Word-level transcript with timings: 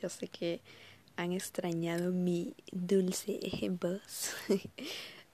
Yo 0.00 0.08
sé 0.08 0.28
que 0.28 0.60
han 1.16 1.32
extrañado 1.32 2.12
mi 2.12 2.54
dulce 2.72 3.40
voz. 3.80 4.34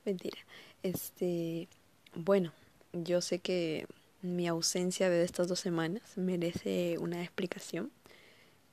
Mentira. 0.04 0.38
Este, 0.82 1.68
bueno, 2.14 2.52
yo 2.92 3.20
sé 3.20 3.38
que 3.38 3.86
mi 4.22 4.48
ausencia 4.48 5.08
de 5.08 5.22
estas 5.24 5.48
dos 5.48 5.60
semanas 5.60 6.02
merece 6.16 6.96
una 6.98 7.22
explicación. 7.22 7.90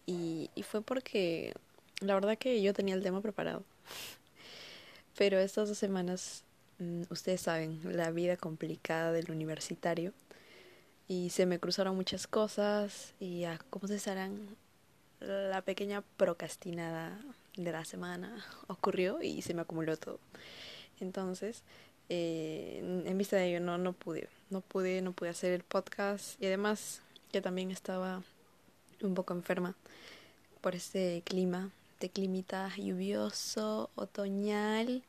Y, 0.05 0.49
y 0.55 0.63
fue 0.63 0.81
porque 0.81 1.53
la 1.99 2.13
verdad 2.13 2.37
que 2.37 2.61
yo 2.61 2.73
tenía 2.73 2.95
el 2.95 3.03
tema 3.03 3.21
preparado. 3.21 3.63
Pero 5.17 5.39
estas 5.39 5.69
dos 5.69 5.77
semanas, 5.77 6.43
mm, 6.79 7.03
ustedes 7.09 7.41
saben, 7.41 7.79
la 7.83 8.11
vida 8.11 8.37
complicada 8.37 9.11
del 9.11 9.31
universitario. 9.31 10.13
Y 11.07 11.29
se 11.29 11.45
me 11.45 11.59
cruzaron 11.59 11.95
muchas 11.95 12.27
cosas 12.27 13.13
y 13.19 13.43
a 13.43 13.59
cómo 13.69 13.87
se 13.87 13.95
estarán 13.95 14.55
la 15.19 15.61
pequeña 15.61 16.01
procrastinada 16.17 17.19
de 17.55 17.71
la 17.71 17.85
semana 17.85 18.45
ocurrió 18.67 19.21
y 19.21 19.41
se 19.41 19.53
me 19.53 19.61
acumuló 19.61 19.97
todo. 19.97 20.19
Entonces, 20.99 21.63
eh, 22.09 23.03
en 23.05 23.17
vista 23.17 23.37
de 23.37 23.49
ello 23.49 23.59
no, 23.59 23.77
no 23.77 23.93
pude, 23.93 24.29
no 24.49 24.61
pude, 24.61 25.01
no 25.01 25.11
pude 25.11 25.29
hacer 25.29 25.53
el 25.53 25.63
podcast 25.63 26.41
y 26.41 26.45
además 26.45 27.01
que 27.31 27.41
también 27.41 27.71
estaba 27.71 28.23
un 29.01 29.13
poco 29.13 29.33
enferma 29.33 29.75
por 30.61 30.75
este 30.75 31.21
clima, 31.25 31.71
de 31.99 32.09
climita 32.09 32.71
lluvioso, 32.77 33.89
otoñal, 33.95 35.03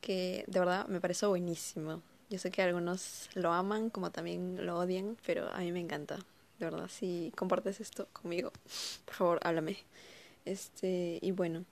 que 0.00 0.44
de 0.46 0.58
verdad 0.58 0.86
me 0.88 1.00
pareció 1.00 1.28
buenísimo. 1.28 2.02
Yo 2.30 2.38
sé 2.38 2.50
que 2.50 2.62
algunos 2.62 3.28
lo 3.34 3.52
aman 3.52 3.90
como 3.90 4.10
también 4.10 4.64
lo 4.64 4.78
odian, 4.78 5.16
pero 5.26 5.50
a 5.52 5.58
mí 5.58 5.70
me 5.70 5.80
encanta 5.80 6.18
verdad, 6.66 6.88
si 6.88 7.32
compartes 7.36 7.80
esto 7.80 8.08
conmigo, 8.12 8.52
por 9.04 9.14
favor, 9.14 9.40
háblame. 9.42 9.78
Este, 10.44 11.18
y 11.22 11.30
bueno, 11.30 11.64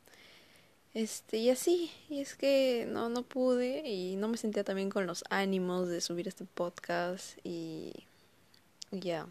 este, 0.95 1.39
y 1.39 1.51
así, 1.51 1.91
y 2.09 2.21
es 2.21 2.35
que 2.35 2.87
no, 2.89 3.09
no 3.09 3.23
pude 3.23 3.89
y 3.89 4.17
no 4.17 4.29
me 4.29 4.37
sentía 4.37 4.65
también 4.65 4.91
con 4.91 5.07
los 5.07 5.25
ánimos 5.31 5.89
de 5.89 6.01
subir 6.01 6.27
este 6.27 6.45
podcast 6.45 7.39
y 7.45 7.93
ya, 8.91 9.29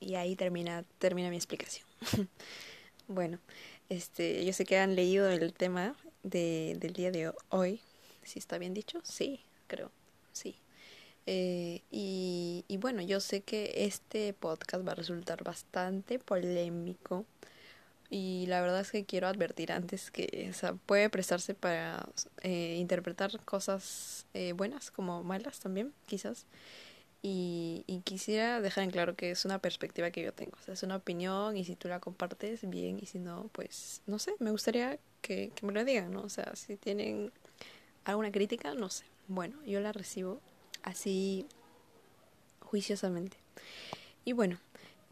y 0.00 0.16
ahí 0.16 0.34
termina, 0.34 0.84
termina 0.98 1.30
mi 1.30 1.36
explicación. 1.36 1.86
bueno, 3.08 3.38
este, 3.88 4.44
yo 4.44 4.52
sé 4.52 4.64
que 4.64 4.78
han 4.78 4.96
leído 4.96 5.28
el 5.30 5.52
tema 5.52 5.94
de, 6.24 6.76
del 6.78 6.92
día 6.92 7.12
de 7.12 7.32
hoy, 7.50 7.80
si 8.24 8.40
está 8.40 8.58
bien 8.58 8.74
dicho, 8.74 9.00
sí, 9.04 9.40
creo, 9.68 9.92
sí. 10.32 10.56
Eh, 11.26 11.82
y, 11.90 12.64
y 12.68 12.76
bueno, 12.78 13.02
yo 13.02 13.20
sé 13.20 13.42
que 13.42 13.72
este 13.84 14.32
podcast 14.32 14.86
va 14.86 14.92
a 14.92 14.94
resultar 14.96 15.44
bastante 15.44 16.18
polémico. 16.18 17.24
Y 18.10 18.46
la 18.48 18.60
verdad 18.60 18.80
es 18.80 18.90
que 18.90 19.04
quiero 19.04 19.28
advertir 19.28 19.70
antes 19.70 20.10
que 20.10 20.48
o 20.50 20.52
sea, 20.52 20.74
puede 20.74 21.08
prestarse 21.10 21.54
para 21.54 22.08
eh, 22.42 22.76
interpretar 22.78 23.38
cosas 23.44 24.26
eh, 24.34 24.52
buenas 24.52 24.90
como 24.90 25.22
malas 25.22 25.60
también, 25.60 25.92
quizás. 26.06 26.46
Y, 27.22 27.84
y 27.86 28.00
quisiera 28.00 28.60
dejar 28.60 28.84
en 28.84 28.90
claro 28.90 29.14
que 29.14 29.30
es 29.30 29.44
una 29.44 29.60
perspectiva 29.60 30.10
que 30.10 30.22
yo 30.22 30.32
tengo. 30.32 30.56
O 30.60 30.64
sea, 30.64 30.74
es 30.74 30.82
una 30.82 30.96
opinión 30.96 31.56
y 31.56 31.64
si 31.64 31.76
tú 31.76 31.86
la 31.88 32.00
compartes, 32.00 32.68
bien. 32.68 32.98
Y 33.00 33.06
si 33.06 33.18
no, 33.20 33.48
pues 33.52 34.02
no 34.06 34.18
sé, 34.18 34.34
me 34.40 34.50
gustaría 34.50 34.98
que, 35.20 35.52
que 35.54 35.66
me 35.66 35.72
lo 35.72 35.84
digan, 35.84 36.12
¿no? 36.12 36.22
O 36.22 36.28
sea, 36.30 36.56
si 36.56 36.76
tienen 36.76 37.30
alguna 38.04 38.32
crítica, 38.32 38.74
no 38.74 38.90
sé. 38.90 39.04
Bueno, 39.28 39.62
yo 39.64 39.80
la 39.80 39.92
recibo 39.92 40.40
así 40.82 41.46
juiciosamente. 42.60 43.36
Y 44.24 44.32
bueno, 44.32 44.58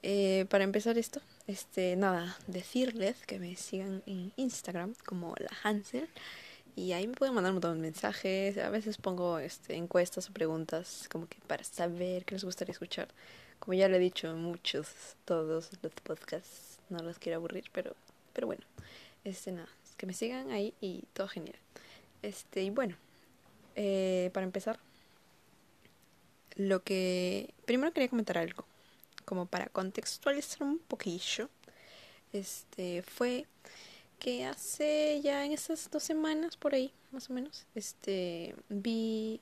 eh, 0.03 0.47
para 0.49 0.65
empezar 0.65 0.99
esto, 0.99 1.21
este, 1.47 1.97
nada, 1.97 2.37
decirles 2.47 3.17
que 3.27 3.39
me 3.39 3.57
sigan 3.57 4.03
en 4.07 4.33
Instagram 4.37 4.95
como 5.05 5.35
la 5.39 5.51
Hansel 5.63 6.09
y 6.77 6.93
ahí 6.93 7.09
me 7.09 7.15
pueden 7.15 7.35
mandar 7.35 7.51
un 7.51 7.57
montón 7.57 7.75
de 7.77 7.83
mensajes, 7.83 8.57
a 8.59 8.71
veces 8.71 8.99
pongo 8.99 9.41
este, 9.41 9.75
encuestas 9.75 10.31
o 10.31 10.33
preguntas 10.33 11.09
como 11.11 11.27
que 11.27 11.39
para 11.49 11.65
saber 11.65 12.25
qué 12.25 12.37
les 12.37 12.45
gustaría 12.45 12.73
escuchar. 12.73 13.09
Como 13.59 13.75
ya 13.75 13.89
lo 13.89 13.97
he 13.97 13.99
dicho 13.99 14.31
en 14.31 14.39
muchos, 14.39 14.89
todos 15.25 15.71
los 15.83 15.93
podcasts, 15.95 16.79
no 16.89 17.01
los 17.01 17.19
quiero 17.19 17.39
aburrir, 17.39 17.65
pero, 17.73 17.97
pero 18.33 18.47
bueno, 18.47 18.63
este 19.25 19.51
nada, 19.51 19.69
que 19.97 20.07
me 20.07 20.13
sigan 20.15 20.53
ahí 20.53 20.73
y 20.81 21.03
todo 21.15 21.27
genial. 21.27 21.57
Este, 22.23 22.63
y 22.63 22.71
bueno, 22.71 22.95
eh, 23.75 24.31
para 24.33 24.45
empezar, 24.45 24.79
lo 26.59 26.83
que 26.83 27.55
primero 27.65 27.93
quería 27.93 28.11
comentar 28.11 28.37
algo, 28.37 28.65
como 29.25 29.47
para 29.47 29.67
contextualizar 29.67 30.65
un 30.65 30.79
poquillo, 30.79 31.49
este 32.33 33.03
fue 33.03 33.47
que 34.19 34.45
hace 34.45 35.21
ya 35.23 35.47
en 35.47 35.53
esas 35.53 35.89
dos 35.91 36.03
semanas 36.03 36.57
por 36.57 36.75
ahí, 36.75 36.93
más 37.13 37.31
o 37.31 37.33
menos, 37.33 37.65
este 37.75 38.55
vi 38.69 39.41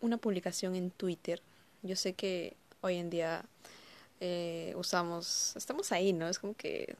una 0.00 0.18
publicación 0.18 0.74
en 0.74 0.90
Twitter. 0.90 1.40
Yo 1.82 1.94
sé 1.94 2.14
que 2.14 2.56
hoy 2.80 2.96
en 2.96 3.10
día 3.10 3.44
eh, 4.20 4.74
usamos, 4.76 5.54
estamos 5.56 5.92
ahí, 5.92 6.12
¿no? 6.12 6.28
Es 6.28 6.40
como 6.40 6.54
que 6.54 6.96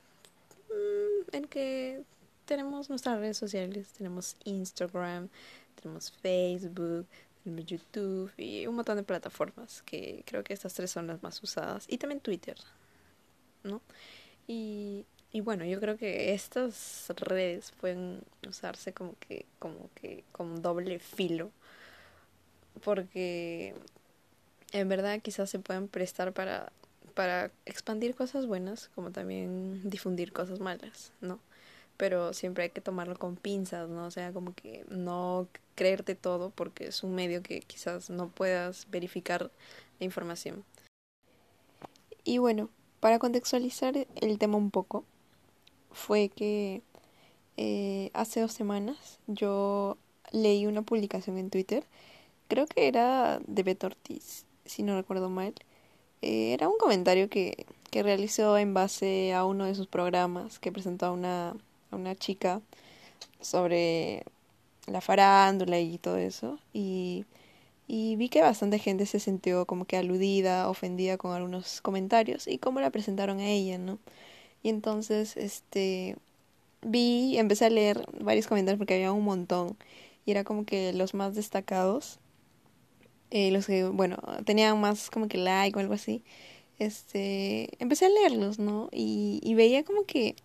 mm, 0.71 1.35
en 1.35 1.45
que 1.47 2.05
tenemos 2.45 2.89
nuestras 2.89 3.19
redes 3.19 3.37
sociales, 3.37 3.89
tenemos 3.99 4.37
Instagram, 4.45 5.29
tenemos 5.75 6.13
Facebook, 6.13 7.07
YouTube 7.47 8.33
y 8.37 8.67
un 8.67 8.77
montón 8.77 8.97
de 8.97 9.03
plataformas 9.03 9.83
que 9.83 10.23
creo 10.27 10.45
que 10.45 10.53
estas 10.55 10.75
tres 10.75 10.91
son 10.91 11.07
las 11.07 11.23
más 11.23 11.43
usadas 11.43 11.87
y 11.89 11.99
también 11.99 12.21
Twitter, 12.21 12.57
¿no? 13.63 13.81
Y, 14.47 15.07
y 15.33 15.41
bueno, 15.41 15.65
yo 15.65 15.81
creo 15.81 15.97
que 15.97 16.35
estas 16.35 17.07
redes 17.17 17.73
pueden 17.81 18.23
usarse 18.49 18.93
como 18.93 19.15
que 19.21 19.47
como 19.59 19.91
que 19.95 20.25
con 20.33 20.63
doble 20.63 20.99
filo 20.99 21.51
porque 22.85 23.75
en 24.73 24.89
verdad 24.89 25.21
quizás 25.21 25.51
se 25.51 25.59
pueden 25.59 25.89
prestar 25.89 26.33
para 26.33 26.73
para 27.15 27.51
expandir 27.65 28.15
cosas 28.15 28.47
buenas 28.47 28.91
como 28.95 29.11
también 29.11 29.89
difundir 29.89 30.33
cosas 30.33 30.61
malas, 30.61 31.13
¿no? 31.21 31.41
Pero 31.97 32.33
siempre 32.33 32.65
hay 32.65 32.71
que 32.71 32.81
tomarlo 32.81 33.17
con 33.17 33.37
pinzas, 33.37 33.89
¿no? 33.89 34.07
O 34.07 34.11
sea, 34.11 34.33
como 34.33 34.55
que 34.55 34.85
no 34.89 35.49
creerte 35.75 36.15
todo 36.15 36.51
porque 36.51 36.89
es 36.89 37.03
un 37.03 37.15
medio 37.15 37.43
que 37.43 37.61
quizás 37.61 38.11
no 38.11 38.29
puedas 38.29 38.87
verificar 38.91 39.51
la 39.99 40.05
información. 40.05 40.65
Y 42.25 42.39
bueno, 42.39 42.71
para 43.01 43.19
contextualizar 43.19 44.07
el 44.17 44.39
tema 44.39 44.57
un 44.57 44.71
poco, 44.71 45.05
fue 45.93 46.29
que 46.29 46.83
eh, 47.57 48.11
hace 48.15 48.41
dos 48.41 48.53
semanas 48.53 49.21
yo 49.27 49.97
leí 50.33 50.67
una 50.67 50.83
publicación 50.83 51.39
en 51.39 51.51
Twitter, 51.51 51.85
creo 52.49 52.67
que 52.67 52.89
era 52.89 53.41
de 53.47 53.63
Beto 53.63 53.87
Ortiz, 53.87 54.45
si 54.65 54.83
no 54.83 54.97
recuerdo 54.97 55.31
mal. 55.31 55.55
Eh, 56.23 56.53
era 56.55 56.69
un 56.69 56.79
comentario 56.79 57.29
que, 57.29 57.67
que 57.91 58.03
realizó 58.03 58.59
en 58.59 58.75
base 58.75 59.33
a 59.35 59.45
uno 59.45 59.65
de 59.65 59.75
sus 59.75 59.87
programas 59.87 60.59
que 60.59 60.73
presentó 60.73 61.07
a 61.07 61.13
una 61.13 61.55
una 61.97 62.15
chica 62.15 62.61
sobre 63.41 64.25
la 64.87 65.01
farándula 65.01 65.79
y 65.81 65.99
todo 65.99 66.17
eso. 66.17 66.59
Y, 66.73 67.25
vi 67.89 68.29
que 68.29 68.43
bastante 68.43 68.79
gente 68.79 69.07
se 69.07 69.21
sintió 69.21 69.67
como 69.67 69.85
que 69.85 69.97
aludida, 69.97 70.69
ofendida 70.69 71.17
con 71.19 71.33
algunos 71.33 71.81
comentarios 71.83 72.49
y 72.49 72.59
cómo 72.59 72.81
la 72.81 72.91
presentaron 72.91 73.39
a 73.41 73.49
ella, 73.49 73.79
¿no? 73.79 73.99
Y 74.63 74.71
entonces, 74.71 75.37
este, 75.37 76.17
vi, 76.83 77.39
empecé 77.39 77.67
a 77.67 77.71
leer 77.71 78.05
varios 78.21 78.47
comentarios 78.49 78.79
porque 78.79 78.95
había 78.95 79.13
un 79.13 79.25
montón 79.25 79.77
y 80.25 80.33
era 80.33 80.45
como 80.45 80.65
que 80.65 80.93
los 80.93 81.15
más 81.15 81.35
destacados, 81.35 82.19
eh, 83.31 83.51
los 83.53 83.67
que, 83.67 83.85
bueno, 83.85 84.19
tenían 84.45 84.81
más 84.81 85.11
como 85.11 85.29
que 85.29 85.39
like 85.39 85.77
o 85.79 85.81
algo 85.81 85.95
así, 85.95 86.23
este, 86.79 87.69
empecé 87.83 88.07
a 88.07 88.09
leerlos, 88.11 88.59
¿no? 88.59 88.89
Y 88.93 89.55
veía 89.55 89.85
como 89.85 90.05
que 90.05 90.37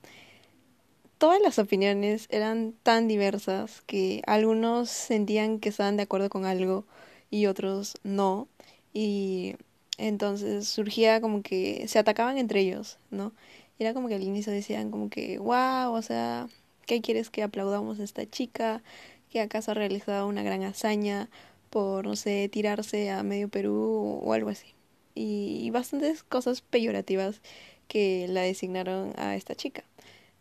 todas 1.21 1.39
las 1.39 1.59
opiniones 1.59 2.25
eran 2.31 2.73
tan 2.81 3.07
diversas 3.07 3.83
que 3.85 4.23
algunos 4.25 4.89
sentían 4.89 5.59
que 5.59 5.69
estaban 5.69 5.95
de 5.95 6.01
acuerdo 6.01 6.29
con 6.29 6.45
algo 6.45 6.83
y 7.29 7.45
otros 7.45 7.99
no. 8.03 8.47
Y 8.91 9.53
entonces 9.99 10.67
surgía 10.67 11.21
como 11.21 11.43
que 11.43 11.87
se 11.87 11.99
atacaban 11.99 12.39
entre 12.39 12.61
ellos, 12.61 12.97
¿no? 13.11 13.33
Era 13.77 13.93
como 13.93 14.07
que 14.07 14.15
al 14.15 14.23
inicio 14.23 14.51
decían 14.51 14.89
como 14.89 15.11
que, 15.11 15.37
wow, 15.37 15.93
o 15.93 16.01
sea, 16.01 16.47
¿qué 16.87 17.01
quieres 17.01 17.29
que 17.29 17.43
aplaudamos 17.43 17.99
a 17.99 18.03
esta 18.03 18.27
chica? 18.27 18.81
¿Que 19.29 19.41
acaso 19.41 19.71
ha 19.71 19.75
realizado 19.75 20.27
una 20.27 20.41
gran 20.41 20.63
hazaña 20.63 21.29
por, 21.69 22.07
no 22.07 22.15
sé, 22.15 22.49
tirarse 22.51 23.11
a 23.11 23.21
medio 23.21 23.47
Perú 23.47 24.21
o 24.23 24.33
algo 24.33 24.49
así? 24.49 24.73
Y, 25.13 25.59
y 25.61 25.69
bastantes 25.69 26.23
cosas 26.23 26.61
peyorativas 26.61 27.41
que 27.87 28.25
la 28.27 28.41
designaron 28.41 29.13
a 29.17 29.35
esta 29.35 29.53
chica. 29.53 29.83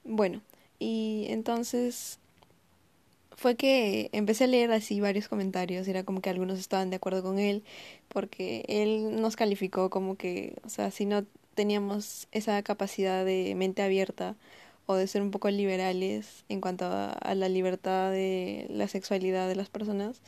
Bueno, 0.04 0.40
y 0.80 1.26
entonces 1.28 2.18
fue 3.40 3.56
que 3.56 4.10
empecé 4.12 4.44
a 4.44 4.46
leer 4.48 4.72
así 4.72 5.00
varios 5.00 5.28
comentarios, 5.28 5.88
era 5.88 6.04
como 6.04 6.20
que 6.20 6.30
algunos 6.30 6.58
estaban 6.58 6.90
de 6.90 6.96
acuerdo 6.96 7.22
con 7.22 7.38
él, 7.38 7.64
porque 8.08 8.64
él 8.68 9.20
nos 9.20 9.36
calificó 9.36 9.90
como 9.90 10.16
que, 10.16 10.56
o 10.64 10.68
sea, 10.68 10.90
si 10.90 11.06
no 11.06 11.24
teníamos 11.54 12.28
esa 12.32 12.62
capacidad 12.62 13.24
de 13.24 13.54
mente 13.56 13.82
abierta 13.82 14.36
o 14.86 14.94
de 14.94 15.06
ser 15.06 15.22
un 15.22 15.30
poco 15.30 15.50
liberales 15.50 16.44
en 16.48 16.60
cuanto 16.60 16.86
a, 16.86 17.34
la 17.34 17.48
libertad 17.48 18.10
de 18.10 18.66
la 18.70 18.88
sexualidad 18.88 19.48
de 19.48 19.56
las 19.56 19.68
personas, 19.70 20.20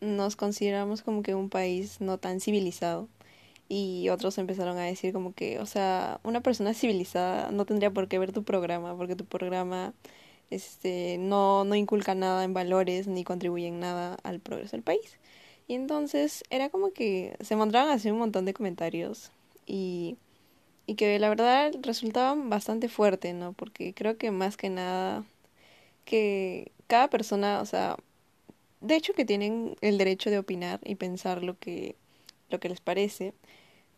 nos 0.00 0.36
consideramos 0.36 1.02
como 1.02 1.22
que 1.22 1.34
un 1.34 1.48
país 1.50 2.00
no 2.00 2.18
tan 2.18 2.40
civilizado 2.40 3.08
y 3.68 4.08
otros 4.10 4.38
empezaron 4.38 4.78
a 4.78 4.84
decir 4.84 5.12
como 5.12 5.34
que, 5.34 5.58
o 5.60 5.66
sea, 5.66 6.20
una 6.24 6.40
persona 6.42 6.74
civilizada 6.74 7.50
no 7.50 7.64
tendría 7.66 7.90
por 7.92 8.08
qué 8.08 8.18
ver 8.18 8.32
tu 8.32 8.44
programa, 8.44 8.96
porque 8.96 9.16
tu 9.16 9.24
programa 9.24 9.94
este 10.50 11.16
no 11.18 11.64
no 11.64 11.74
inculca 11.74 12.14
nada 12.14 12.44
en 12.44 12.54
valores 12.54 13.06
ni 13.08 13.24
contribuye 13.24 13.66
en 13.68 13.80
nada 13.80 14.16
al 14.24 14.40
progreso 14.40 14.72
del 14.72 14.82
país. 14.82 15.18
Y 15.68 15.74
entonces 15.74 16.44
era 16.50 16.68
como 16.70 16.92
que 16.92 17.36
se 17.40 17.56
mandaban 17.56 17.90
a 17.90 17.94
hacer 17.94 18.12
un 18.12 18.18
montón 18.18 18.44
de 18.44 18.54
comentarios 18.54 19.32
y 19.66 20.16
y 20.86 20.96
que 20.96 21.18
la 21.18 21.28
verdad 21.30 21.72
resultaban 21.82 22.50
bastante 22.50 22.88
fuerte, 22.88 23.32
¿no? 23.32 23.52
Porque 23.54 23.94
creo 23.94 24.18
que 24.18 24.30
más 24.30 24.56
que 24.56 24.70
nada 24.70 25.24
que 26.04 26.72
cada 26.88 27.08
persona, 27.10 27.60
o 27.60 27.66
sea, 27.66 27.96
de 28.80 28.96
hecho 28.96 29.14
que 29.14 29.24
tienen 29.24 29.76
el 29.80 29.98
derecho 29.98 30.30
de 30.30 30.38
opinar 30.38 30.80
y 30.84 30.96
pensar 30.96 31.42
lo 31.42 31.58
que 31.58 31.96
lo 32.50 32.60
que 32.60 32.68
les 32.68 32.80
parece, 32.80 33.34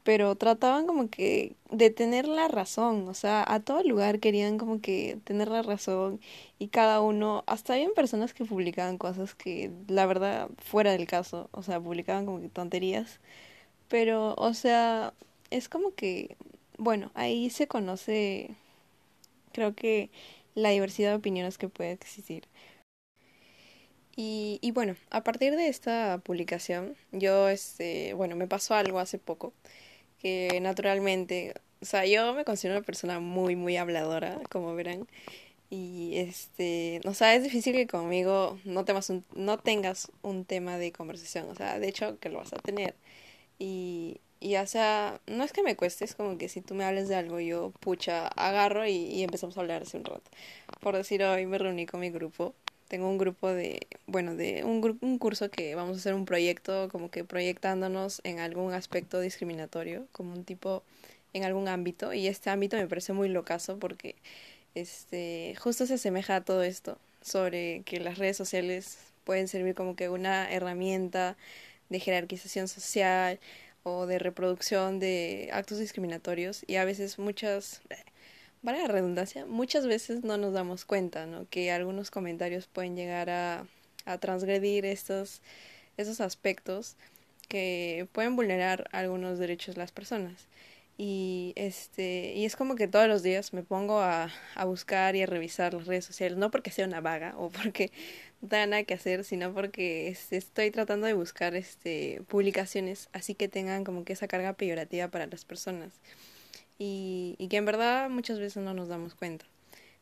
pero 0.06 0.37
trataban 0.37 0.87
como 0.87 1.11
que 1.11 1.56
de 1.73 1.91
tener 1.91 2.29
la 2.29 2.49
razón, 2.49 3.08
o 3.08 3.14
sea, 3.14 3.44
a 3.47 3.61
todo 3.61 3.82
lugar 3.82 4.20
querían 4.20 4.58
como 4.58 4.81
que 4.81 5.19
tener 5.25 5.49
la 5.49 5.62
razón 5.62 6.20
y 6.61 6.69
cada 6.69 7.00
uno, 7.03 7.44
hasta 7.49 7.75
habían 7.75 7.93
personas 7.94 8.32
que 8.35 8.44
publicaban 8.47 8.99
cosas 8.99 9.35
que 9.35 9.73
la 9.88 10.06
verdad 10.06 10.49
fuera 10.58 10.93
del 10.93 11.06
caso, 11.08 11.49
o 11.53 11.62
sea, 11.64 11.81
publicaban 11.81 12.26
como 12.26 12.41
que 12.41 12.49
tonterías, 12.49 13.20
pero 13.88 14.35
o 14.38 14.55
sea, 14.55 15.14
es 15.50 15.69
como 15.69 15.94
que 15.94 16.37
bueno, 16.79 17.11
ahí 17.14 17.50
se 17.50 17.69
conoce, 17.69 18.50
creo 19.53 19.75
que 19.75 20.11
la 20.55 20.70
diversidad 20.70 21.11
de 21.11 21.17
opiniones 21.17 21.58
que 21.58 21.69
puede 21.69 21.93
existir. 21.93 22.49
Y, 24.17 24.58
y 24.62 24.70
bueno, 24.73 24.97
a 25.11 25.23
partir 25.25 25.55
de 25.56 25.69
esta 25.69 26.19
publicación, 26.25 26.97
yo, 27.12 27.49
este, 27.49 28.14
bueno, 28.14 28.35
me 28.37 28.47
pasó 28.49 28.75
algo 28.75 28.99
hace 28.99 29.19
poco, 29.19 29.53
naturalmente, 30.62 31.55
o 31.82 31.84
sea, 31.87 32.06
yo 32.06 32.34
me 32.34 32.44
considero 32.44 32.78
una 32.78 32.87
persona 32.87 33.20
muy, 33.20 33.56
muy 33.56 33.76
habladora, 33.76 34.40
como 34.50 34.75
verán, 34.75 35.06
y 35.70 36.19
este, 36.19 37.00
o 37.05 37.14
sea, 37.14 37.34
es 37.34 37.43
difícil 37.43 37.75
que 37.75 37.87
conmigo 37.87 38.58
no, 38.64 38.84
temas 38.84 39.11
un, 39.11 39.25
no 39.34 39.58
tengas 39.58 40.11
un 40.23 40.44
tema 40.44 40.78
de 40.78 40.93
conversación, 40.93 41.49
o 41.50 41.55
sea, 41.55 41.78
de 41.81 41.88
hecho 41.88 42.19
que 42.20 42.28
lo 42.31 42.38
vas 42.38 42.52
a 42.52 42.58
tener. 42.58 42.94
Y, 43.58 44.20
y 44.40 44.56
o 44.56 44.67
sea, 44.67 45.20
no 45.26 45.44
es 45.44 45.52
que 45.52 45.62
me 45.62 45.76
cueste, 45.76 46.05
es 46.05 46.14
como 46.14 46.38
que 46.38 46.49
si 46.49 46.61
tú 46.62 46.75
me 46.75 46.84
hables 46.84 47.08
de 47.08 47.17
algo, 47.17 47.40
yo 47.40 47.72
pucha, 47.81 48.29
agarro 48.29 48.87
y, 48.87 48.93
y 48.93 49.22
empezamos 49.25 49.56
a 49.58 49.61
hablar 49.62 49.82
hace 49.82 49.96
un 49.99 50.05
rato. 50.05 50.31
Por 50.81 50.96
decir, 50.96 51.22
hoy 51.25 51.46
me 51.46 51.58
reuní 51.58 51.87
con 51.87 52.00
mi 52.00 52.11
grupo. 52.11 52.55
Tengo 52.88 53.09
un 53.09 53.19
grupo 53.19 53.49
de, 53.49 53.87
bueno, 54.06 54.35
de 54.35 54.65
un, 54.65 54.99
un 55.00 55.19
curso 55.19 55.50
que 55.50 55.75
vamos 55.75 55.97
a 55.97 56.00
hacer 56.00 56.15
un 56.15 56.25
proyecto, 56.25 56.88
como 56.91 57.11
que 57.11 57.25
proyectándonos 57.25 58.21
en 58.25 58.41
algún 58.41 58.73
aspecto 58.73 59.21
discriminatorio, 59.21 60.06
como 60.12 60.33
un 60.33 60.44
tipo, 60.44 60.83
en 61.33 61.44
algún 61.44 61.69
ámbito. 61.69 62.12
Y 62.12 62.29
este 62.29 62.50
ámbito 62.50 62.77
me 62.77 62.87
parece 62.87 63.12
muy 63.12 63.29
locazo 63.29 63.79
porque, 63.79 64.15
este, 64.75 65.55
justo 65.59 65.87
se 65.87 65.94
asemeja 65.94 66.37
a 66.37 66.44
todo 66.44 66.62
esto, 66.62 66.99
sobre 67.23 67.83
que 67.85 68.00
las 68.00 68.19
redes 68.19 68.37
sociales 68.37 68.99
pueden 69.25 69.49
servir 69.49 69.75
como 69.75 69.97
que 69.97 70.09
una 70.09 70.50
herramienta 70.53 71.37
de 71.89 72.00
jerarquización 72.00 72.69
social, 72.69 73.41
o 73.89 74.06
de 74.06 74.19
reproducción 74.19 74.99
de 74.99 75.49
actos 75.53 75.79
discriminatorios 75.79 76.65
y 76.67 76.75
a 76.75 76.85
veces 76.85 77.21
muchas, 77.21 77.82
para 78.67 78.81
la 78.81 78.89
redundancia, 78.89 79.47
muchas 79.47 79.87
veces 79.87 80.25
no 80.25 80.39
nos 80.39 80.53
damos 80.53 80.85
cuenta, 80.85 81.25
¿no? 81.25 81.49
Que 81.51 81.71
algunos 81.71 82.11
comentarios 82.11 82.67
pueden 82.67 82.97
llegar 82.97 83.31
a, 83.31 83.65
transgredir 84.21 84.85
estos, 84.85 85.41
esos 85.97 86.21
aspectos 86.21 86.97
que 87.49 88.09
pueden 88.13 88.35
vulnerar 88.35 88.89
algunos 88.91 89.39
derechos 89.39 89.77
de 89.77 89.83
las 89.83 89.93
personas. 89.93 90.49
Y 90.99 91.53
este, 91.55 92.33
y 92.35 92.45
es 92.45 92.57
como 92.57 92.75
que 92.75 92.89
todos 92.89 93.07
los 93.07 93.23
días 93.23 93.53
me 93.53 93.63
pongo 93.63 94.01
a, 94.01 94.33
a 94.57 94.65
buscar 94.65 95.15
y 95.15 95.23
a 95.23 95.27
revisar 95.27 95.73
las 95.73 95.87
redes 95.87 96.05
sociales, 96.05 96.37
no 96.37 96.51
porque 96.51 96.73
sea 96.73 96.87
una 96.87 97.01
vaga 97.01 97.35
o 97.39 97.51
porque 97.51 97.93
no 98.43 98.49
tenga 98.49 98.67
nada 98.67 98.83
que 98.83 98.95
hacer, 98.95 99.23
sino 99.23 99.55
porque 99.55 100.09
este, 100.09 100.39
estoy 100.39 100.73
tratando 100.73 101.07
de 101.07 101.15
buscar 101.15 101.55
este 101.55 102.21
publicaciones 102.29 103.09
así 103.13 103.35
que 103.37 103.47
tengan 103.49 103.85
como 103.85 104.05
que 104.05 104.15
esa 104.15 104.27
carga 104.27 104.55
peyorativa 104.55 105.07
para 105.09 105.27
las 105.29 105.45
personas. 105.45 105.93
Y, 106.78 107.37
y 107.38 107.49
que 107.49 107.56
en 107.56 107.64
verdad 107.64 108.11
muchas 108.11 108.38
veces 108.38 108.62
no 108.62 108.75
nos 108.75 108.88
damos 108.88 109.14
cuenta, 109.14 109.46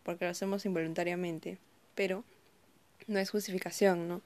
porque 0.03 0.25
lo 0.25 0.31
hacemos 0.33 0.67
involuntariamente, 0.67 1.59
pero 1.95 2.25
no 3.07 3.19
es 3.19 3.31
justificación, 3.31 4.09
¿no? 4.09 4.23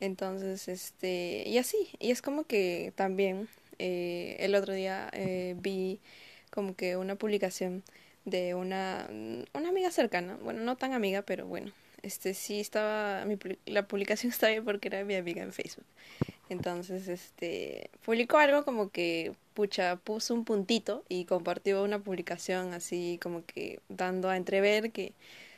Entonces, 0.00 0.68
este, 0.68 1.44
y 1.46 1.58
así, 1.58 1.76
y 2.00 2.10
es 2.10 2.22
como 2.22 2.44
que 2.44 2.92
también 2.96 3.48
eh, 3.78 4.36
el 4.40 4.54
otro 4.54 4.72
día 4.74 5.10
eh, 5.12 5.54
vi 5.58 6.00
como 6.50 6.74
que 6.76 6.96
una 6.96 7.16
publicación 7.16 7.82
de 8.24 8.54
una, 8.54 9.08
una 9.52 9.68
amiga 9.68 9.90
cercana, 9.90 10.36
bueno, 10.42 10.60
no 10.60 10.76
tan 10.76 10.92
amiga, 10.92 11.22
pero 11.22 11.46
bueno, 11.46 11.72
este 12.02 12.34
sí 12.34 12.60
estaba, 12.60 13.24
mi, 13.24 13.38
la 13.66 13.86
publicación 13.86 14.30
estaba 14.32 14.50
bien 14.50 14.64
porque 14.64 14.88
era 14.88 15.04
mi 15.04 15.14
amiga 15.14 15.42
en 15.42 15.52
Facebook. 15.52 15.86
Entonces, 16.48 17.08
este, 17.08 17.90
publicó 18.04 18.38
algo 18.38 18.64
como 18.64 18.90
que, 18.90 19.32
pucha, 19.54 19.96
puso 19.96 20.34
un 20.34 20.44
puntito 20.44 21.04
y 21.08 21.24
compartió 21.24 21.82
una 21.84 21.98
publicación 22.00 22.74
así 22.74 23.18
como 23.22 23.44
que 23.46 23.80
dando 23.88 24.28
a 24.28 24.36
entrever 24.36 24.92
que 24.92 25.14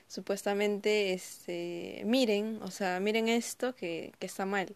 supuestamente, 0.08 1.12
este, 1.14 2.02
miren, 2.06 2.60
o 2.62 2.70
sea, 2.70 3.00
miren 3.00 3.28
esto 3.28 3.74
que, 3.74 4.12
que 4.18 4.26
está 4.26 4.46
mal 4.46 4.74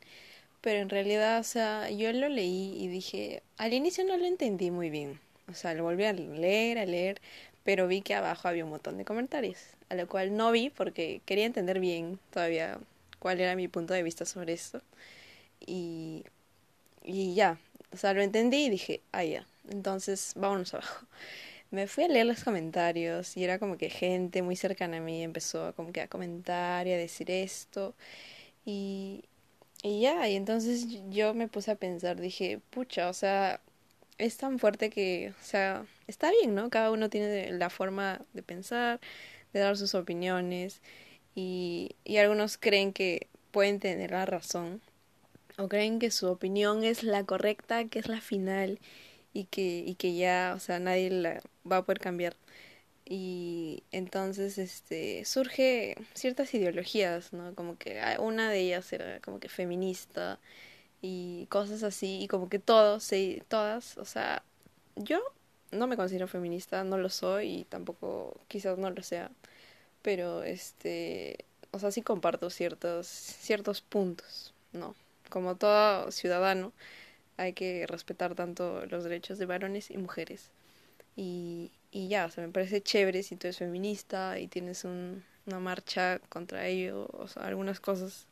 pero 0.60 0.80
en 0.80 0.88
realidad, 0.88 1.40
o 1.40 1.44
sea, 1.44 1.90
yo 1.90 2.12
lo 2.12 2.28
leí 2.28 2.74
y 2.76 2.88
dije, 2.88 3.42
al 3.58 3.72
inicio 3.72 4.04
no 4.04 4.16
lo 4.16 4.24
entendí 4.26 4.70
muy 4.70 4.90
bien, 4.90 5.20
o 5.48 5.54
sea, 5.54 5.74
lo 5.74 5.84
volví 5.84 6.04
a 6.04 6.12
leer, 6.12 6.78
a 6.78 6.86
leer, 6.86 7.20
pero 7.64 7.86
vi 7.88 8.02
que 8.02 8.14
abajo 8.14 8.48
había 8.48 8.64
un 8.64 8.70
montón 8.70 8.98
de 8.98 9.04
comentarios, 9.04 9.58
a 9.88 9.94
lo 9.94 10.08
cual 10.08 10.36
no 10.36 10.50
vi 10.52 10.70
porque 10.70 11.20
quería 11.26 11.46
entender 11.46 11.80
bien 11.80 12.18
todavía 12.32 12.78
cuál 13.18 13.40
era 13.40 13.56
mi 13.56 13.68
punto 13.68 13.94
de 13.94 14.02
vista 14.02 14.24
sobre 14.24 14.52
esto. 14.52 14.82
Y, 15.66 16.24
y 17.04 17.34
ya, 17.34 17.58
o 17.92 17.96
sea, 17.96 18.14
lo 18.14 18.22
entendí 18.22 18.66
y 18.66 18.70
dije, 18.70 19.02
ah, 19.12 19.24
ya, 19.24 19.46
entonces 19.70 20.32
vámonos 20.36 20.74
abajo. 20.74 21.06
Me 21.70 21.86
fui 21.86 22.04
a 22.04 22.08
leer 22.08 22.26
los 22.26 22.44
comentarios 22.44 23.36
y 23.36 23.44
era 23.44 23.58
como 23.58 23.76
que 23.78 23.90
gente 23.90 24.42
muy 24.42 24.56
cercana 24.56 24.98
a 24.98 25.00
mí 25.00 25.22
empezó 25.22 25.74
como 25.74 25.92
que 25.92 26.00
a 26.00 26.08
comentar 26.08 26.86
y 26.86 26.92
a 26.92 26.96
decir 26.96 27.30
esto. 27.30 27.94
Y, 28.64 29.24
y 29.82 30.00
ya, 30.02 30.28
y 30.28 30.36
entonces 30.36 30.86
yo 31.10 31.34
me 31.34 31.48
puse 31.48 31.70
a 31.72 31.76
pensar, 31.76 32.20
dije, 32.20 32.60
pucha, 32.70 33.08
o 33.08 33.12
sea, 33.14 33.60
es 34.18 34.36
tan 34.36 34.58
fuerte 34.58 34.90
que, 34.90 35.32
o 35.40 35.44
sea, 35.44 35.86
está 36.08 36.30
bien, 36.30 36.54
¿no? 36.54 36.70
Cada 36.70 36.90
uno 36.90 37.10
tiene 37.10 37.52
la 37.52 37.70
forma 37.70 38.20
de 38.34 38.42
pensar, 38.42 39.00
de 39.52 39.60
dar 39.60 39.76
sus 39.76 39.94
opiniones, 39.94 40.80
y, 41.34 41.96
y 42.04 42.18
algunos 42.18 42.58
creen 42.58 42.92
que 42.92 43.28
pueden 43.52 43.80
tener 43.80 44.10
la 44.12 44.26
razón, 44.26 44.82
o 45.58 45.68
creen 45.68 45.98
que 45.98 46.10
su 46.10 46.28
opinión 46.28 46.84
es 46.84 47.02
la 47.02 47.24
correcta, 47.24 47.84
que 47.86 47.98
es 47.98 48.08
la 48.08 48.20
final, 48.20 48.78
y 49.34 49.44
que, 49.46 49.84
y 49.86 49.94
que 49.96 50.16
ya, 50.16 50.54
o 50.56 50.60
sea, 50.60 50.80
nadie 50.80 51.10
la 51.10 51.42
va 51.70 51.78
a 51.78 51.82
poder 51.84 52.00
cambiar. 52.00 52.36
Y 53.04 53.84
entonces 53.92 54.58
este 54.58 55.24
surge 55.24 55.96
ciertas 56.14 56.52
ideologías 56.54 57.32
no 57.32 57.54
como 57.54 57.78
que 57.78 58.00
ah, 58.00 58.18
una 58.20 58.50
de 58.50 58.60
ellas 58.60 58.92
era 58.92 59.20
como 59.20 59.40
que 59.40 59.48
feminista 59.48 60.38
y 61.02 61.46
cosas 61.50 61.82
así 61.84 62.20
y 62.22 62.28
como 62.28 62.48
que 62.50 62.58
todos 62.58 63.04
sí, 63.04 63.42
todas 63.48 63.98
o 63.98 64.04
sea 64.04 64.42
yo 64.96 65.20
no 65.72 65.86
me 65.86 65.96
considero 65.96 66.28
feminista 66.28 66.84
no 66.84 66.98
lo 66.98 67.10
soy 67.10 67.60
y 67.60 67.64
tampoco 67.64 68.36
quizás 68.48 68.78
no 68.78 68.90
lo 68.90 69.02
sea 69.02 69.30
pero 70.02 70.42
este 70.44 71.44
o 71.72 71.78
sea 71.78 71.90
sí 71.92 72.02
comparto 72.02 72.50
ciertos 72.50 73.06
ciertos 73.08 73.80
puntos 73.82 74.54
no 74.72 74.94
como 75.28 75.56
todo 75.56 76.10
ciudadano 76.10 76.72
hay 77.36 77.52
que 77.52 77.86
respetar 77.86 78.34
tanto 78.34 78.84
los 78.86 79.04
derechos 79.04 79.38
de 79.38 79.46
varones 79.46 79.90
y 79.90 79.98
mujeres 79.98 80.50
y, 81.18 81.72
y 81.90 82.08
ya, 82.08 82.26
o 82.26 82.30
sea, 82.30 82.46
me 82.46 82.52
parece 82.52 82.80
chévere 82.80 83.24
si 83.24 83.36
tú 83.36 83.48
eres 83.48 83.58
feminista 83.58 84.38
y 84.38 84.46
tienes 84.46 84.84
un, 84.84 85.24
una 85.46 85.58
marcha 85.58 86.20
contra 86.28 86.66
ello, 86.68 87.08
o 87.12 87.26
sea, 87.26 87.42
algunas 87.44 87.80
cosas, 87.80 88.26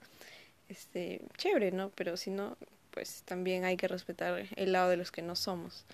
este, 0.69 1.21
chévere, 1.37 1.73
¿no? 1.73 1.91
Pero 1.91 2.17
si 2.17 2.31
no, 2.31 2.57
pues 2.93 3.23
también 3.25 3.65
hay 3.65 3.77
que 3.77 3.89
respetar 3.89 4.47
el 4.55 4.73
lado 4.73 4.91
de 4.91 4.97
los 4.97 5.11
que 5.11 5.23
no 5.23 5.35
somos. 5.35 5.85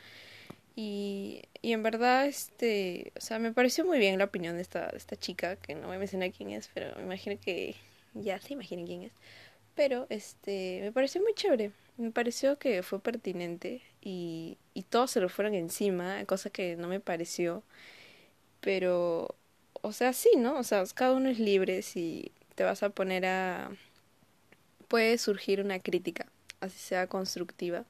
Y, 0.76 1.42
y 1.62 1.72
en 1.72 1.82
verdad, 1.82 2.26
este, 2.26 3.12
o 3.16 3.20
sea, 3.20 3.38
me 3.38 3.52
pareció 3.52 3.84
muy 3.86 3.98
bien 3.98 4.18
la 4.18 4.24
opinión 4.24 4.56
de 4.56 4.62
esta, 4.62 4.90
esta 4.90 5.16
chica, 5.16 5.56
que 5.56 5.74
no 5.74 5.86
voy 5.86 5.96
a 5.96 5.98
mencionar 5.98 6.32
quién 6.32 6.50
es, 6.50 6.68
pero 6.74 6.94
me 6.96 7.02
imagino 7.04 7.38
que 7.40 7.74
ya 8.14 8.38
se 8.40 8.52
imaginen 8.52 8.86
quién 8.86 9.02
es. 9.04 9.12
Pero, 9.74 10.06
este, 10.10 10.80
me 10.82 10.92
pareció 10.92 11.22
muy 11.22 11.34
chévere 11.34 11.72
me 11.96 12.10
pareció 12.10 12.58
que 12.58 12.82
fue 12.82 13.00
pertinente 13.00 13.82
y, 14.00 14.58
y 14.74 14.82
todos 14.82 15.10
se 15.10 15.20
lo 15.20 15.28
fueron 15.28 15.54
encima, 15.54 16.24
cosa 16.26 16.50
que 16.50 16.76
no 16.76 16.88
me 16.88 17.00
pareció. 17.00 17.62
Pero, 18.60 19.36
o 19.82 19.92
sea, 19.92 20.12
sí, 20.12 20.30
¿no? 20.36 20.58
O 20.58 20.62
sea, 20.64 20.84
cada 20.94 21.12
uno 21.14 21.28
es 21.30 21.38
libre 21.38 21.82
si 21.82 22.32
te 22.54 22.64
vas 22.64 22.82
a 22.82 22.90
poner 22.90 23.26
a... 23.26 23.70
puede 24.88 25.18
surgir 25.18 25.60
una 25.60 25.78
crítica, 25.80 26.26
así 26.60 26.78
sea 26.78 27.06
constructiva, 27.06 27.84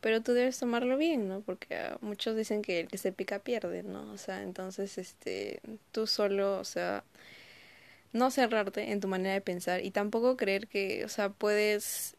pero 0.00 0.22
tú 0.22 0.32
debes 0.32 0.58
tomarlo 0.58 0.96
bien, 0.98 1.28
¿no? 1.28 1.40
Porque 1.42 1.76
ah, 1.76 1.98
muchos 2.00 2.36
dicen 2.36 2.62
que 2.62 2.80
el 2.80 2.88
que 2.88 2.98
se 2.98 3.12
pica 3.12 3.40
pierde, 3.40 3.82
¿no? 3.82 4.12
O 4.12 4.18
sea, 4.18 4.42
entonces, 4.42 4.98
este, 4.98 5.60
tú 5.92 6.06
solo, 6.06 6.58
o 6.60 6.64
sea, 6.64 7.04
no 8.12 8.30
cerrarte 8.30 8.92
en 8.92 9.00
tu 9.00 9.08
manera 9.08 9.34
de 9.34 9.40
pensar 9.40 9.84
y 9.84 9.90
tampoco 9.90 10.36
creer 10.36 10.68
que, 10.68 11.04
o 11.04 11.08
sea, 11.08 11.30
puedes 11.30 12.16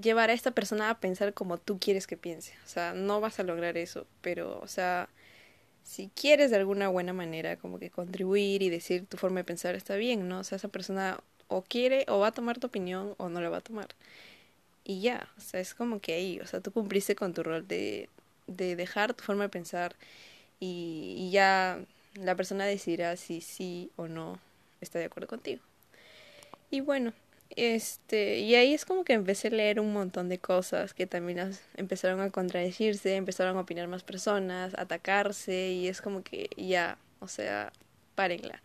llevar 0.00 0.30
a 0.30 0.32
esta 0.32 0.50
persona 0.50 0.90
a 0.90 1.00
pensar 1.00 1.34
como 1.34 1.58
tú 1.58 1.78
quieres 1.78 2.06
que 2.06 2.16
piense. 2.16 2.54
O 2.64 2.68
sea, 2.68 2.94
no 2.94 3.20
vas 3.20 3.38
a 3.40 3.42
lograr 3.44 3.76
eso, 3.76 4.06
pero, 4.20 4.60
o 4.60 4.68
sea, 4.68 5.08
si 5.84 6.10
quieres 6.14 6.50
de 6.50 6.56
alguna 6.56 6.88
buena 6.88 7.12
manera 7.12 7.56
como 7.56 7.78
que 7.78 7.90
contribuir 7.90 8.62
y 8.62 8.70
decir 8.70 9.06
tu 9.06 9.16
forma 9.16 9.40
de 9.40 9.44
pensar 9.44 9.74
está 9.74 9.96
bien, 9.96 10.28
¿no? 10.28 10.40
O 10.40 10.44
sea, 10.44 10.56
esa 10.56 10.68
persona 10.68 11.20
o 11.48 11.62
quiere 11.62 12.04
o 12.08 12.18
va 12.18 12.28
a 12.28 12.32
tomar 12.32 12.58
tu 12.58 12.66
opinión 12.68 13.14
o 13.18 13.28
no 13.28 13.40
la 13.40 13.50
va 13.50 13.58
a 13.58 13.60
tomar. 13.62 13.88
Y 14.84 15.00
ya, 15.00 15.28
o 15.38 15.40
sea, 15.40 15.60
es 15.60 15.74
como 15.74 16.00
que 16.00 16.14
ahí, 16.14 16.40
o 16.40 16.46
sea, 16.46 16.60
tú 16.60 16.72
cumpliste 16.72 17.16
con 17.16 17.34
tu 17.34 17.42
rol 17.42 17.66
de, 17.66 18.08
de 18.46 18.76
dejar 18.76 19.14
tu 19.14 19.24
forma 19.24 19.44
de 19.44 19.48
pensar 19.50 19.96
y, 20.60 21.14
y 21.18 21.30
ya 21.30 21.80
la 22.14 22.34
persona 22.36 22.64
decidirá 22.66 23.16
si 23.16 23.40
sí 23.40 23.90
o 23.96 24.08
no 24.08 24.38
está 24.86 24.98
de 24.98 25.06
acuerdo 25.06 25.28
contigo. 25.28 25.62
Y 26.70 26.80
bueno, 26.80 27.12
este, 27.50 28.38
y 28.40 28.54
ahí 28.54 28.74
es 28.74 28.84
como 28.84 29.04
que 29.04 29.12
empecé 29.12 29.48
a 29.48 29.50
leer 29.52 29.80
un 29.80 29.92
montón 29.92 30.28
de 30.28 30.38
cosas 30.38 30.94
que 30.94 31.06
también 31.06 31.52
empezaron 31.76 32.20
a 32.20 32.30
contradecirse, 32.30 33.16
empezaron 33.16 33.56
a 33.56 33.60
opinar 33.60 33.88
más 33.88 34.02
personas, 34.02 34.74
a 34.74 34.82
atacarse, 34.82 35.70
y 35.70 35.88
es 35.88 36.00
como 36.02 36.22
que 36.22 36.50
ya, 36.56 36.98
o 37.20 37.28
sea, 37.28 37.72
párenla. 38.14 38.62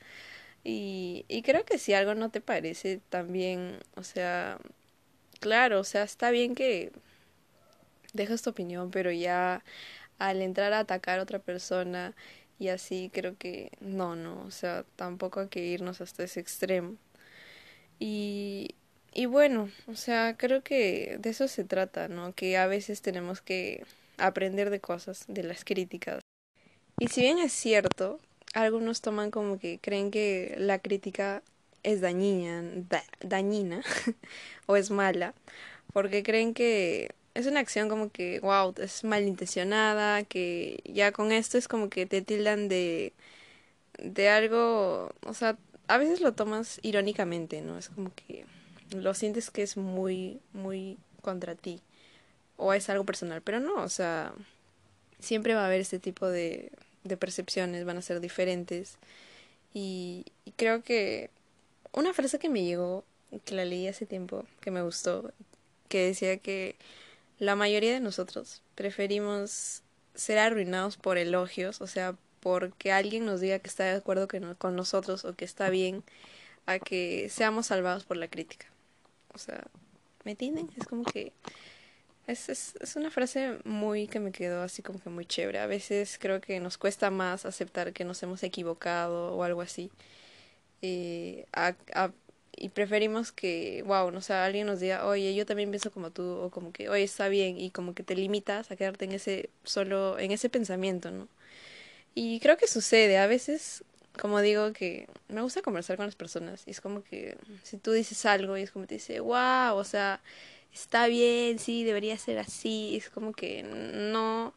Y, 0.63 1.25
y 1.27 1.43
creo 1.43 1.65
que 1.65 1.77
si 1.77 1.93
algo 1.93 2.15
no 2.15 2.29
te 2.31 2.41
parece, 2.41 3.01
también, 3.09 3.79
o 3.95 4.03
sea, 4.03 4.59
claro, 5.39 5.79
o 5.79 5.83
sea, 5.83 6.03
está 6.03 6.31
bien 6.31 6.55
que 6.55 6.91
dejes 8.13 8.41
tu 8.41 8.49
opinión, 8.51 8.91
pero 8.91 9.11
ya 9.11 9.63
al 10.19 10.41
entrar 10.41 10.73
a 10.73 10.79
atacar 10.79 11.19
a 11.19 11.23
otra 11.23 11.39
persona 11.39 12.15
y 12.61 12.69
así 12.69 13.09
creo 13.11 13.35
que 13.39 13.71
no, 13.79 14.15
no, 14.15 14.43
o 14.45 14.51
sea, 14.51 14.85
tampoco 14.95 15.39
hay 15.39 15.47
que 15.47 15.65
irnos 15.65 15.99
hasta 15.99 16.23
ese 16.23 16.39
extremo. 16.39 16.95
Y, 17.97 18.75
y 19.15 19.25
bueno, 19.25 19.71
o 19.87 19.95
sea, 19.95 20.37
creo 20.37 20.61
que 20.61 21.17
de 21.19 21.31
eso 21.31 21.47
se 21.47 21.63
trata, 21.63 22.07
¿no? 22.07 22.33
Que 22.35 22.57
a 22.57 22.67
veces 22.67 23.01
tenemos 23.01 23.41
que 23.41 23.83
aprender 24.19 24.69
de 24.69 24.79
cosas, 24.79 25.25
de 25.27 25.41
las 25.41 25.65
críticas. 25.65 26.19
Y 26.99 27.07
si 27.07 27.21
bien 27.21 27.39
es 27.39 27.51
cierto, 27.51 28.19
algunos 28.53 29.01
toman 29.01 29.31
como 29.31 29.57
que 29.57 29.79
creen 29.79 30.11
que 30.11 30.53
la 30.59 30.77
crítica 30.77 31.41
es 31.81 31.99
dañina, 31.99 32.63
dañina 33.21 33.81
o 34.67 34.75
es 34.75 34.91
mala, 34.91 35.33
porque 35.93 36.21
creen 36.21 36.53
que 36.53 37.09
es 37.33 37.47
una 37.47 37.59
acción 37.59 37.89
como 37.89 38.09
que, 38.09 38.39
wow, 38.41 38.73
es 38.77 39.03
malintencionada, 39.03 40.23
que 40.23 40.81
ya 40.85 41.11
con 41.11 41.31
esto 41.31 41.57
es 41.57 41.67
como 41.67 41.89
que 41.89 42.05
te 42.05 42.21
tildan 42.21 42.67
de, 42.67 43.13
de 43.97 44.29
algo, 44.29 45.11
o 45.25 45.33
sea, 45.33 45.57
a 45.88 45.97
veces 45.97 46.21
lo 46.21 46.33
tomas 46.33 46.79
irónicamente, 46.83 47.61
¿no? 47.61 47.77
Es 47.77 47.89
como 47.89 48.11
que 48.15 48.45
lo 48.95 49.13
sientes 49.13 49.50
que 49.51 49.63
es 49.63 49.77
muy, 49.77 50.39
muy 50.53 50.97
contra 51.21 51.55
ti 51.55 51.81
o 52.57 52.73
es 52.73 52.89
algo 52.89 53.05
personal, 53.05 53.41
pero 53.41 53.59
no, 53.59 53.75
o 53.81 53.89
sea, 53.89 54.33
siempre 55.19 55.53
va 55.53 55.63
a 55.63 55.67
haber 55.67 55.81
este 55.81 56.00
tipo 56.00 56.27
de, 56.27 56.71
de 57.03 57.17
percepciones, 57.17 57.85
van 57.85 57.97
a 57.97 58.01
ser 58.01 58.19
diferentes 58.19 58.97
y, 59.73 60.25
y 60.45 60.51
creo 60.51 60.83
que 60.83 61.29
una 61.93 62.13
frase 62.13 62.39
que 62.39 62.50
me 62.50 62.63
llegó, 62.63 63.03
que 63.45 63.55
la 63.55 63.65
leí 63.65 63.88
hace 63.88 64.05
tiempo, 64.05 64.45
que 64.59 64.71
me 64.71 64.81
gustó, 64.81 65.31
que 65.89 66.05
decía 66.05 66.38
que 66.38 66.75
la 67.41 67.55
mayoría 67.55 67.91
de 67.91 68.00
nosotros 68.00 68.62
preferimos 68.75 69.81
ser 70.13 70.38
arruinados 70.38 70.95
por 70.95 71.17
elogios, 71.17 71.81
o 71.81 71.88
sea, 71.88 72.15
porque 72.39 72.91
alguien 72.91 73.25
nos 73.25 73.41
diga 73.41 73.57
que 73.57 73.67
está 73.67 73.83
de 73.86 73.95
acuerdo 73.95 74.27
con 74.60 74.75
nosotros 74.75 75.25
o 75.25 75.36
que 75.36 75.43
está 75.43 75.71
bien, 75.71 76.03
a 76.67 76.77
que 76.77 77.29
seamos 77.29 77.65
salvados 77.65 78.05
por 78.05 78.17
la 78.17 78.27
crítica. 78.27 78.67
O 79.33 79.39
sea, 79.39 79.65
¿me 80.24 80.31
entienden? 80.31 80.69
Es 80.77 80.86
como 80.86 81.03
que 81.03 81.33
es, 82.27 82.48
es, 82.48 82.75
es, 82.79 82.95
una 82.95 83.10
frase 83.10 83.57
muy 83.63 84.07
que 84.07 84.19
me 84.19 84.31
quedó 84.31 84.62
así 84.62 84.83
como 84.83 85.01
que 85.01 85.10
muy 85.10 85.25
chévere. 85.25 85.57
A 85.57 85.65
veces 85.65 86.19
creo 86.21 86.41
que 86.41 86.60
nos 86.60 86.77
cuesta 86.77 87.10
más 87.10 87.48
aceptar 87.48 87.91
que 87.91 88.05
nos 88.05 88.21
hemos 88.21 88.43
equivocado 88.43 89.36
o 89.36 89.41
algo 89.43 89.62
así. 89.62 89.89
Eh, 90.83 91.45
a, 91.53 91.74
a, 91.95 92.12
y 92.55 92.70
preferimos 92.70 93.31
que, 93.31 93.84
wow, 93.86 94.12
no 94.12 94.22
sé, 94.22 94.34
alguien 94.34 94.67
nos 94.67 94.79
diga, 94.79 95.05
oye, 95.05 95.34
yo 95.36 95.46
también 95.46 95.70
pienso 95.72 95.91
como 95.91 96.12
tú, 96.12 96.24
o 96.24 96.50
como 96.51 96.72
que, 96.74 96.89
oye, 96.89 97.03
está 97.03 97.27
bien, 97.29 97.58
y 97.60 97.72
como 97.72 97.93
que 97.96 98.03
te 98.03 98.15
limitas 98.15 98.72
a 98.72 98.75
quedarte 98.75 99.05
en 99.05 99.13
ese, 99.13 99.50
solo, 99.63 100.20
en 100.20 100.31
ese 100.31 100.50
pensamiento, 100.50 101.12
¿no? 101.12 101.27
Y 102.15 102.39
creo 102.41 102.58
que 102.58 102.67
sucede, 102.67 103.17
a 103.17 103.27
veces, 103.27 103.84
como 104.20 104.41
digo, 104.41 104.74
que 104.74 105.08
me 105.29 105.41
gusta 105.41 105.62
conversar 105.62 105.98
con 105.98 106.05
las 106.05 106.15
personas, 106.15 106.63
y 106.67 106.72
es 106.72 106.81
como 106.81 107.03
que 107.03 107.38
si 107.63 107.77
tú 107.77 107.91
dices 107.93 108.25
algo 108.25 108.58
y 108.58 108.63
es 108.63 108.72
como 108.72 108.86
te 108.88 108.96
dice, 108.96 109.20
wow, 109.22 109.75
o 109.75 109.84
sea, 109.86 110.22
está 110.74 111.08
bien, 111.08 111.60
sí, 111.60 111.84
debería 111.84 112.17
ser 112.17 112.39
así, 112.39 112.96
es 112.98 113.10
como 113.10 113.34
que 113.34 113.63
no, 113.63 114.53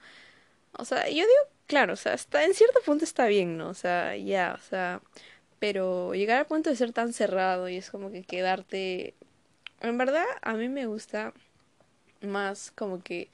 o 0.79 0.85
sea, 0.85 1.09
yo 1.09 1.15
digo, 1.15 1.51
claro, 1.67 1.95
o 1.95 1.97
sea, 1.97 2.15
hasta 2.15 2.45
en 2.45 2.55
cierto 2.55 2.81
punto 2.85 3.05
está 3.05 3.27
bien, 3.27 3.57
¿no? 3.59 3.69
O 3.71 3.75
sea, 3.75 4.17
ya, 4.17 4.57
o 4.59 4.63
sea, 4.69 5.01
pero 5.64 6.12
llegar 6.12 6.40
al 6.40 6.47
punto 6.47 6.68
de 6.68 6.76
ser 6.76 6.92
tan 6.92 7.14
cerrado 7.14 7.71
y 7.71 7.76
es 7.78 7.88
como 7.90 8.12
que 8.12 8.23
quedarte, 8.23 9.14
en 9.80 9.97
verdad, 9.97 10.26
a 10.42 10.52
mí 10.52 10.68
me 10.68 10.85
gusta 10.85 11.33
más 12.21 12.71
como 12.73 13.02
que 13.02 13.30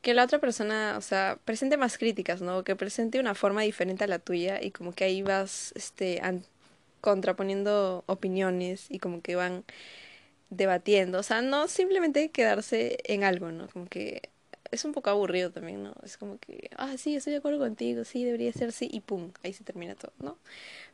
que 0.00 0.14
la 0.14 0.24
otra 0.24 0.38
persona, 0.38 0.94
o 0.96 1.02
sea, 1.02 1.38
presente 1.44 1.76
más 1.76 1.98
críticas, 1.98 2.40
¿no? 2.40 2.64
Que 2.64 2.76
presente 2.76 3.20
una 3.20 3.34
forma 3.34 3.60
diferente 3.60 4.04
a 4.04 4.06
la 4.06 4.18
tuya 4.18 4.62
y 4.62 4.70
como 4.70 4.92
que 4.94 5.04
ahí 5.04 5.20
vas, 5.20 5.72
este, 5.76 6.22
contraponiendo 7.02 8.04
opiniones 8.06 8.86
y 8.88 8.98
como 8.98 9.20
que 9.20 9.36
van 9.36 9.64
debatiendo, 10.48 11.18
o 11.18 11.22
sea, 11.22 11.42
no 11.42 11.68
simplemente 11.68 12.30
quedarse 12.30 12.96
en 13.04 13.22
algo, 13.22 13.52
¿no? 13.52 13.68
Como 13.68 13.86
que 13.86 14.30
es 14.70 14.84
un 14.84 14.92
poco 14.92 15.10
aburrido 15.10 15.50
también, 15.50 15.82
¿no? 15.82 15.94
Es 16.02 16.16
como 16.16 16.38
que, 16.38 16.70
ah, 16.76 16.96
sí, 16.96 17.16
estoy 17.16 17.32
de 17.32 17.38
acuerdo 17.38 17.58
contigo, 17.58 18.04
sí, 18.04 18.24
debería 18.24 18.52
ser 18.52 18.68
así, 18.70 18.88
y 18.90 19.00
pum, 19.00 19.32
ahí 19.42 19.52
se 19.52 19.64
termina 19.64 19.94
todo, 19.94 20.12
¿no? 20.20 20.38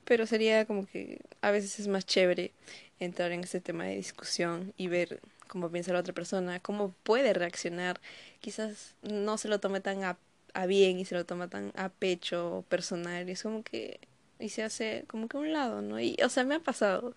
Pero 0.05 0.27
sería 0.27 0.67
como 0.67 0.87
que 0.87 1.21
a 1.41 1.51
veces 1.51 1.79
es 1.81 1.89
más 1.89 2.07
chévere 2.07 2.53
entrar 3.01 3.33
en 3.33 3.45
ese 3.45 3.61
tema 3.61 3.85
de 3.85 3.97
discusión 3.97 4.73
y 4.77 4.89
ver 4.89 5.21
cómo 5.49 5.71
piensa 5.71 5.93
la 5.93 6.01
otra 6.01 6.15
persona, 6.15 6.61
cómo 6.61 6.95
puede 7.03 7.33
reaccionar. 7.33 8.01
Quizás 8.41 8.95
no 9.03 9.39
se 9.39 9.49
lo 9.49 9.61
tome 9.61 9.81
tan 9.81 10.05
a, 10.05 10.19
bien 10.67 10.99
y 10.99 11.05
se 11.05 11.15
lo 11.15 11.25
toma 11.25 11.49
tan 11.49 11.73
a 11.77 11.89
pecho 11.89 12.65
personal, 12.69 13.29
y 13.29 13.33
es 13.33 13.43
como 13.43 13.63
que, 13.63 14.01
y 14.39 14.51
se 14.51 14.63
hace 14.63 15.05
como 15.09 15.29
que 15.29 15.37
a 15.37 15.41
un 15.41 15.53
lado, 15.53 15.83
¿no? 15.83 16.01
Y, 16.01 16.17
o 16.25 16.29
sea, 16.29 16.45
me 16.45 16.55
ha 16.57 16.61
pasado 16.61 17.15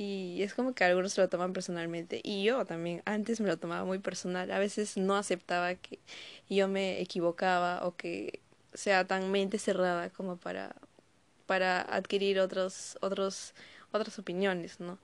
y 0.00 0.42
es 0.42 0.54
como 0.54 0.72
que 0.74 0.84
algunos 0.84 1.12
se 1.12 1.20
lo 1.20 1.28
toman 1.28 1.52
personalmente. 1.52 2.22
Y 2.24 2.42
yo 2.42 2.64
también 2.64 3.02
antes 3.04 3.38
me 3.38 3.48
lo 3.48 3.58
tomaba 3.58 3.84
muy 3.84 3.98
personal. 3.98 4.50
A 4.50 4.58
veces 4.58 4.96
no 4.96 5.14
aceptaba 5.14 5.74
que 5.74 5.98
yo 6.48 6.68
me 6.68 7.02
equivocaba 7.02 7.86
o 7.86 7.96
que 7.96 8.40
sea 8.72 9.06
tan 9.06 9.30
mente 9.30 9.58
cerrada 9.58 10.08
como 10.08 10.38
para, 10.38 10.74
para 11.50 11.80
adquirir 11.80 12.38
otros, 12.38 12.96
otros, 13.00 13.54
otras 13.90 14.20
opiniones, 14.20 14.78
¿no? 14.78 14.98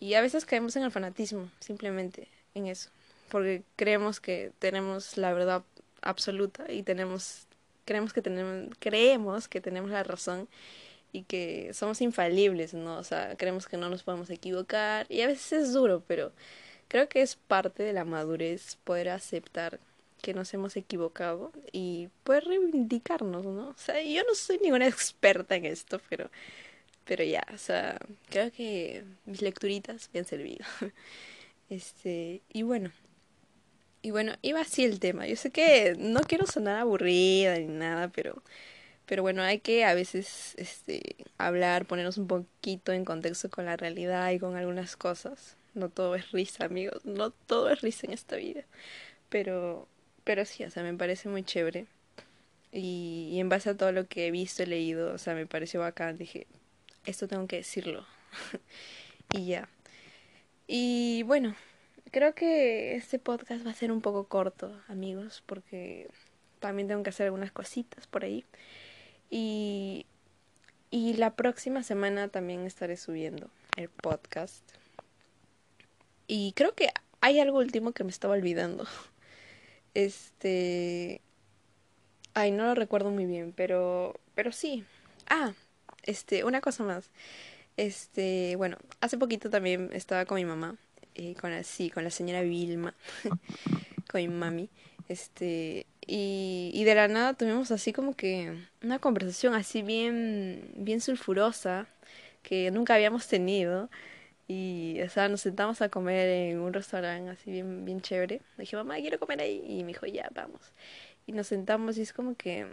Y 0.00 0.14
a 0.14 0.22
veces 0.22 0.46
caemos 0.46 0.74
en 0.76 0.84
el 0.84 0.90
fanatismo, 0.90 1.50
simplemente 1.60 2.28
en 2.54 2.66
eso. 2.66 2.88
Porque 3.28 3.62
creemos 3.76 4.18
que 4.18 4.52
tenemos 4.58 5.18
la 5.18 5.34
verdad 5.34 5.62
absoluta 6.00 6.72
y 6.72 6.82
tenemos, 6.82 7.46
creemos 7.84 8.14
que 8.14 8.22
tenemos, 8.22 8.74
creemos 8.78 9.48
que 9.48 9.60
tenemos 9.60 9.90
la 9.90 10.02
razón 10.02 10.48
y 11.12 11.24
que 11.24 11.74
somos 11.74 12.00
infalibles, 12.00 12.72
¿no? 12.72 12.96
O 12.96 13.04
sea, 13.04 13.36
creemos 13.36 13.68
que 13.68 13.76
no 13.76 13.90
nos 13.90 14.02
podemos 14.02 14.30
equivocar 14.30 15.04
y 15.10 15.20
a 15.20 15.26
veces 15.26 15.52
es 15.52 15.72
duro, 15.74 16.02
pero 16.08 16.32
creo 16.88 17.06
que 17.10 17.20
es 17.20 17.36
parte 17.36 17.82
de 17.82 17.92
la 17.92 18.06
madurez 18.06 18.78
poder 18.84 19.10
aceptar 19.10 19.78
que 20.22 20.34
nos 20.34 20.54
hemos 20.54 20.76
equivocado 20.76 21.52
y 21.72 22.08
poder 22.24 22.44
reivindicarnos, 22.44 23.44
¿no? 23.44 23.68
O 23.70 23.76
sea, 23.76 24.02
yo 24.02 24.22
no 24.24 24.34
soy 24.34 24.58
ninguna 24.58 24.86
experta 24.88 25.56
en 25.56 25.66
esto, 25.66 26.00
pero 26.08 26.30
pero 27.04 27.24
ya, 27.24 27.44
o 27.52 27.58
sea, 27.58 27.98
creo 28.30 28.52
que 28.52 29.04
mis 29.26 29.42
lecturitas 29.42 30.10
me 30.12 30.20
han 30.20 30.26
servido. 30.26 30.64
Este, 31.70 32.42
y 32.52 32.62
bueno, 32.64 32.92
y 34.02 34.10
bueno, 34.10 34.34
iba 34.42 34.60
así 34.60 34.84
el 34.84 35.00
tema. 35.00 35.26
Yo 35.26 35.36
sé 35.36 35.50
que 35.50 35.94
no 35.98 36.20
quiero 36.20 36.46
sonar 36.46 36.78
aburrida 36.78 37.56
ni 37.58 37.66
nada, 37.66 38.08
pero 38.08 38.42
pero 39.06 39.22
bueno, 39.22 39.42
hay 39.42 39.58
que 39.60 39.84
a 39.84 39.94
veces 39.94 40.54
este, 40.56 41.16
hablar, 41.38 41.86
ponernos 41.86 42.18
un 42.18 42.26
poquito 42.28 42.92
en 42.92 43.04
contexto 43.04 43.50
con 43.50 43.66
la 43.66 43.76
realidad 43.76 44.30
y 44.30 44.38
con 44.38 44.56
algunas 44.56 44.96
cosas. 44.96 45.56
No 45.74 45.88
todo 45.90 46.14
es 46.14 46.30
risa, 46.32 46.64
amigos. 46.64 47.04
No 47.04 47.30
todo 47.30 47.70
es 47.70 47.80
risa 47.82 48.06
en 48.06 48.12
esta 48.14 48.36
vida. 48.36 48.64
Pero, 49.28 49.88
pero 50.24 50.44
sí, 50.44 50.64
o 50.64 50.70
sea, 50.70 50.82
me 50.82 50.94
parece 50.94 51.28
muy 51.28 51.42
chévere 51.44 51.86
Y, 52.72 53.30
y 53.32 53.40
en 53.40 53.48
base 53.48 53.70
a 53.70 53.76
todo 53.76 53.92
lo 53.92 54.06
que 54.06 54.26
he 54.26 54.30
visto, 54.30 54.62
he 54.62 54.66
leído, 54.66 55.12
o 55.14 55.18
sea, 55.18 55.34
me 55.34 55.46
pareció 55.46 55.80
bacán. 55.80 56.16
Dije, 56.18 56.46
esto 57.04 57.28
tengo 57.28 57.46
que 57.46 57.56
decirlo. 57.56 58.06
y 59.34 59.46
ya. 59.46 59.68
Y 60.66 61.22
bueno, 61.24 61.54
creo 62.10 62.34
que 62.34 62.94
este 62.94 63.18
podcast 63.18 63.66
va 63.66 63.70
a 63.70 63.74
ser 63.74 63.92
un 63.92 64.00
poco 64.00 64.28
corto, 64.28 64.80
amigos, 64.88 65.42
porque 65.46 66.08
también 66.60 66.88
tengo 66.88 67.02
que 67.02 67.10
hacer 67.10 67.26
algunas 67.26 67.52
cositas 67.52 68.06
por 68.06 68.24
ahí. 68.24 68.44
Y, 69.30 70.06
y 70.90 71.14
la 71.14 71.34
próxima 71.34 71.82
semana 71.82 72.28
también 72.28 72.66
estaré 72.66 72.96
subiendo 72.96 73.50
el 73.76 73.88
podcast. 73.88 74.62
Y 76.26 76.52
creo 76.52 76.74
que 76.74 76.88
hay 77.20 77.40
algo 77.40 77.58
último 77.58 77.92
que 77.92 78.04
me 78.04 78.10
estaba 78.10 78.34
olvidando. 78.34 78.86
Este... 79.94 81.20
Ay, 82.34 82.50
no 82.50 82.64
lo 82.64 82.74
recuerdo 82.74 83.10
muy 83.10 83.26
bien, 83.26 83.52
pero... 83.54 84.18
Pero 84.34 84.52
sí. 84.52 84.84
Ah, 85.28 85.52
este, 86.04 86.44
una 86.44 86.60
cosa 86.60 86.84
más. 86.84 87.10
Este, 87.76 88.56
bueno, 88.56 88.76
hace 89.00 89.18
poquito 89.18 89.50
también 89.50 89.90
estaba 89.92 90.24
con 90.24 90.36
mi 90.36 90.44
mamá, 90.44 90.76
eh, 91.14 91.34
con 91.40 91.50
la, 91.50 91.62
con 91.94 92.04
la 92.04 92.10
señora 92.10 92.42
Vilma, 92.42 92.94
con 94.10 94.20
mi 94.20 94.28
mami, 94.28 94.68
este, 95.08 95.86
y, 96.06 96.70
y 96.74 96.84
de 96.84 96.94
la 96.94 97.08
nada 97.08 97.34
tuvimos 97.34 97.70
así 97.70 97.92
como 97.92 98.14
que 98.14 98.52
una 98.82 98.98
conversación 98.98 99.54
así 99.54 99.82
bien, 99.82 100.70
bien 100.76 101.00
sulfurosa 101.00 101.86
que 102.42 102.70
nunca 102.70 102.94
habíamos 102.94 103.26
tenido. 103.28 103.88
Y, 104.52 105.00
o 105.00 105.08
sea, 105.08 105.30
nos 105.30 105.40
sentamos 105.40 105.80
a 105.80 105.88
comer 105.88 106.28
en 106.28 106.60
un 106.60 106.74
restaurante 106.74 107.30
así 107.30 107.50
bien, 107.50 107.86
bien 107.86 108.02
chévere. 108.02 108.42
Le 108.58 108.62
dije, 108.62 108.76
mamá, 108.76 108.96
quiero 108.96 109.18
comer 109.18 109.40
ahí. 109.40 109.64
Y 109.66 109.82
me 109.82 109.88
dijo, 109.88 110.04
ya, 110.04 110.28
vamos. 110.34 110.60
Y 111.26 111.32
nos 111.32 111.46
sentamos 111.46 111.96
y 111.96 112.02
es 112.02 112.12
como 112.12 112.34
que 112.36 112.66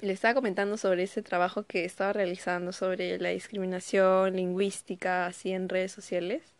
le 0.00 0.12
estaba 0.12 0.34
comentando 0.34 0.76
sobre 0.76 1.02
ese 1.02 1.22
trabajo 1.22 1.64
que 1.64 1.84
estaba 1.84 2.12
realizando 2.12 2.70
sobre 2.70 3.18
la 3.18 3.30
discriminación 3.30 4.36
lingüística 4.36 5.26
así 5.26 5.50
en 5.50 5.68
redes 5.68 5.90
sociales. 5.90 6.54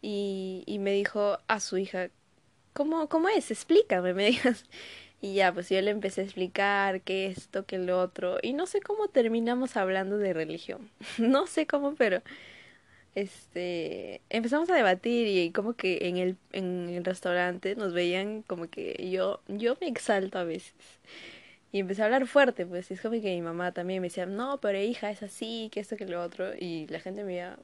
Y, 0.00 0.64
y 0.66 0.80
me 0.80 0.92
dijo 0.92 1.38
a 1.46 1.60
su 1.60 1.78
hija, 1.78 2.10
¿cómo, 2.72 3.08
cómo 3.08 3.28
es? 3.28 3.52
Explícame, 3.52 4.12
me 4.12 4.26
dijo. 4.32 4.48
Y 5.20 5.34
ya, 5.34 5.52
pues 5.54 5.68
yo 5.68 5.80
le 5.80 5.92
empecé 5.92 6.22
a 6.22 6.24
explicar 6.24 7.02
qué 7.02 7.26
esto, 7.26 7.64
qué 7.64 7.78
lo 7.78 8.00
otro. 8.00 8.38
Y 8.42 8.54
no 8.54 8.66
sé 8.66 8.80
cómo 8.80 9.06
terminamos 9.06 9.76
hablando 9.76 10.18
de 10.18 10.32
religión. 10.32 10.90
no 11.18 11.46
sé 11.46 11.68
cómo, 11.68 11.94
pero 11.94 12.22
este 13.14 14.22
empezamos 14.30 14.70
a 14.70 14.74
debatir 14.74 15.26
y 15.28 15.52
como 15.52 15.74
que 15.74 16.08
en 16.08 16.16
el 16.16 16.36
en 16.52 16.88
el 16.88 17.04
restaurante 17.04 17.76
nos 17.76 17.92
veían 17.92 18.42
como 18.42 18.68
que 18.70 19.10
yo 19.10 19.40
yo 19.48 19.76
me 19.80 19.88
exalto 19.88 20.38
a 20.38 20.44
veces. 20.44 20.74
Y 21.72 21.80
empecé 21.80 22.02
a 22.02 22.06
hablar 22.06 22.26
fuerte 22.26 22.66
pues 22.66 22.90
es 22.90 23.00
como 23.00 23.14
que 23.20 23.34
mi 23.34 23.42
mamá 23.42 23.72
también 23.72 24.02
me 24.02 24.08
decía 24.08 24.26
no 24.26 24.60
pero 24.60 24.78
hija 24.80 25.10
es 25.10 25.22
así 25.22 25.70
que 25.72 25.80
esto 25.80 25.96
que 25.96 26.06
lo 26.06 26.22
otro 26.22 26.52
y 26.58 26.86
la 26.88 27.00
gente 27.00 27.24
me 27.24 27.32
decía 27.32 27.58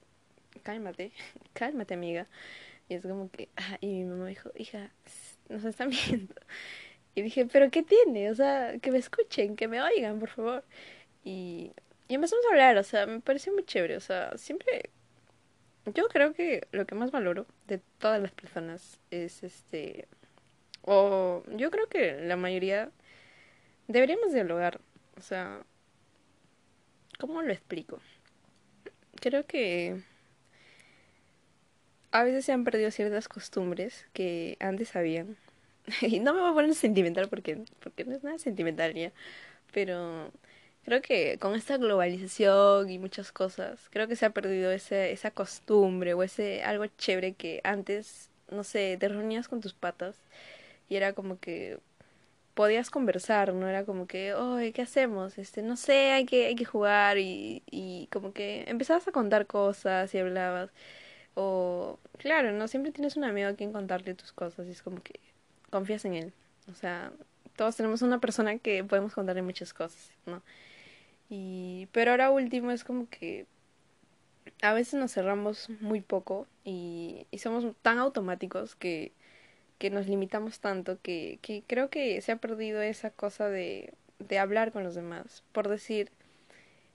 cálmate 0.63 1.13
cálmate 1.55 1.95
amiga 1.95 2.27
y 2.89 2.95
es 2.95 3.03
como 3.03 3.31
que 3.31 3.49
ah, 3.57 3.79
y 3.81 3.89
mi 3.89 4.05
mamá 4.05 4.27
dijo 4.29 4.51
hija 4.57 4.91
nos 5.49 5.65
están 5.65 5.91
viendo 6.09 6.35
y 7.15 7.23
dije 7.23 7.47
pero 7.47 7.71
qué 7.71 7.83
tiene 7.83 8.31
o 8.31 8.35
sea 8.35 8.79
que 8.81 8.91
me 8.93 8.99
escuchen 8.99 9.57
que 9.57 9.69
me 9.69 9.81
oigan 9.83 10.19
por 10.21 10.31
favor 10.31 10.65
y 11.25 11.73
y 12.09 12.15
empezamos 12.15 12.45
a 12.47 12.51
hablar 12.51 12.79
o 12.79 12.85
sea 12.85 13.07
me 13.07 13.21
pareció 13.21 13.53
muy 13.53 13.65
chévere 13.65 13.97
o 13.97 14.01
sea 14.01 14.37
siempre 14.39 14.91
yo 15.95 16.09
creo 16.09 16.33
que 16.35 16.67
lo 16.73 16.87
que 16.87 16.95
más 16.95 17.11
valoro 17.11 17.47
de 17.67 17.81
todas 17.99 18.21
las 18.21 18.33
personas 18.33 18.99
es 19.11 19.43
este 19.43 20.07
o 20.83 21.43
yo 21.57 21.71
creo 21.71 21.89
que 21.89 22.21
la 22.21 22.37
mayoría 22.37 22.91
deberíamos 23.89 24.33
dialogar 24.33 24.81
o 25.17 25.21
sea 25.21 25.61
cómo 27.19 27.43
lo 27.43 27.53
explico 27.53 28.01
creo 29.21 29.47
que 29.47 30.03
a 32.11 32.25
veces 32.25 32.45
se 32.45 32.53
han 32.53 32.65
perdido 32.65 32.91
ciertas 32.91 33.29
costumbres 33.29 34.07
que 34.13 34.57
antes 34.61 34.97
habían. 34.97 35.37
Y 36.03 36.21
no 36.21 36.35
me 36.35 36.41
voy 36.41 36.51
a 36.51 36.55
poner 36.55 36.75
sentimental 36.75 37.29
porque 37.29 37.65
porque 37.81 38.05
no 38.05 38.15
es 38.15 38.23
nada 38.23 38.39
sentimental 38.39 38.93
ya 38.93 39.11
pero 39.73 40.31
Creo 40.85 41.03
que 41.03 41.39
con 41.39 41.55
esta 41.55 41.77
globalización 41.77 42.89
y 42.91 42.99
muchas 42.99 43.31
cosas, 43.33 43.89
creo 43.91 44.09
que 44.09 44.17
se 44.17 44.25
ha 44.27 44.31
perdido 44.31 44.71
ese, 44.73 45.13
esa 45.13 45.31
costumbre 45.31 46.15
o 46.15 46.23
ese 46.23 46.63
algo 46.63 46.87
chévere 46.97 47.35
que 47.35 47.61
antes, 47.65 48.31
no 48.51 48.65
sé, 48.65 48.97
te 48.99 49.09
reunías 49.09 49.49
con 49.49 49.61
tus 49.61 49.75
patas 49.75 50.17
y 50.89 50.97
era 50.97 51.13
como 51.15 51.39
que 51.41 51.79
podías 52.55 52.91
conversar, 52.91 53.55
no 53.55 53.69
era 53.69 53.85
como 53.85 54.07
que, 54.09 54.35
oye, 54.35 54.73
¿qué 54.73 54.83
hacemos? 54.83 55.39
Este, 55.39 55.63
no 55.63 55.77
sé, 55.77 56.13
hay 56.13 56.27
que, 56.27 56.47
hay 56.47 56.57
que 56.57 56.65
jugar 56.67 57.19
y, 57.19 57.63
y 57.71 58.09
como 58.13 58.33
que 58.33 58.65
empezabas 58.69 59.09
a 59.09 59.13
contar 59.13 59.47
cosas 59.47 60.15
y 60.15 60.19
hablabas. 60.19 60.71
O, 61.35 61.99
claro, 62.19 62.53
no 62.53 62.69
siempre 62.69 62.93
tienes 62.93 63.17
un 63.17 63.25
amigo 63.25 63.49
a 63.49 63.55
quien 63.55 63.73
contarle 63.73 64.15
tus 64.15 64.33
cosas 64.33 64.67
y 64.67 64.73
es 64.73 64.83
como 64.83 65.03
que 65.03 65.21
confías 65.71 66.05
en 66.05 66.15
él. 66.15 66.33
O 66.71 66.75
sea, 66.75 67.13
todos 67.57 67.77
tenemos 67.77 68.03
una 68.03 68.21
persona 68.21 68.59
que 68.59 68.85
podemos 68.85 69.15
contarle 69.15 69.43
muchas 69.43 69.73
cosas, 69.75 70.13
¿no? 70.27 70.43
Y, 71.29 71.89
pero 71.93 72.13
ahora 72.13 72.31
último 72.31 72.71
es 72.71 72.85
como 72.85 73.09
que 73.09 73.47
a 74.63 74.73
veces 74.73 74.95
nos 74.95 75.13
cerramos 75.13 75.69
muy 75.81 76.01
poco 76.01 76.47
y, 76.65 77.27
somos 77.39 77.65
tan 77.83 77.99
automáticos 77.99 78.75
que, 78.75 79.13
nos 79.93 80.09
limitamos 80.09 80.61
tanto 80.61 80.99
que, 81.03 81.39
creo 81.67 81.91
que 81.91 82.21
se 82.23 82.33
ha 82.33 82.37
perdido 82.37 82.83
esa 82.83 83.11
cosa 83.11 83.49
de, 83.49 83.93
de 84.19 84.39
hablar 84.39 84.73
con 84.73 84.85
los 84.85 84.95
demás. 84.95 85.45
Por 85.53 85.69
decir, 85.69 86.11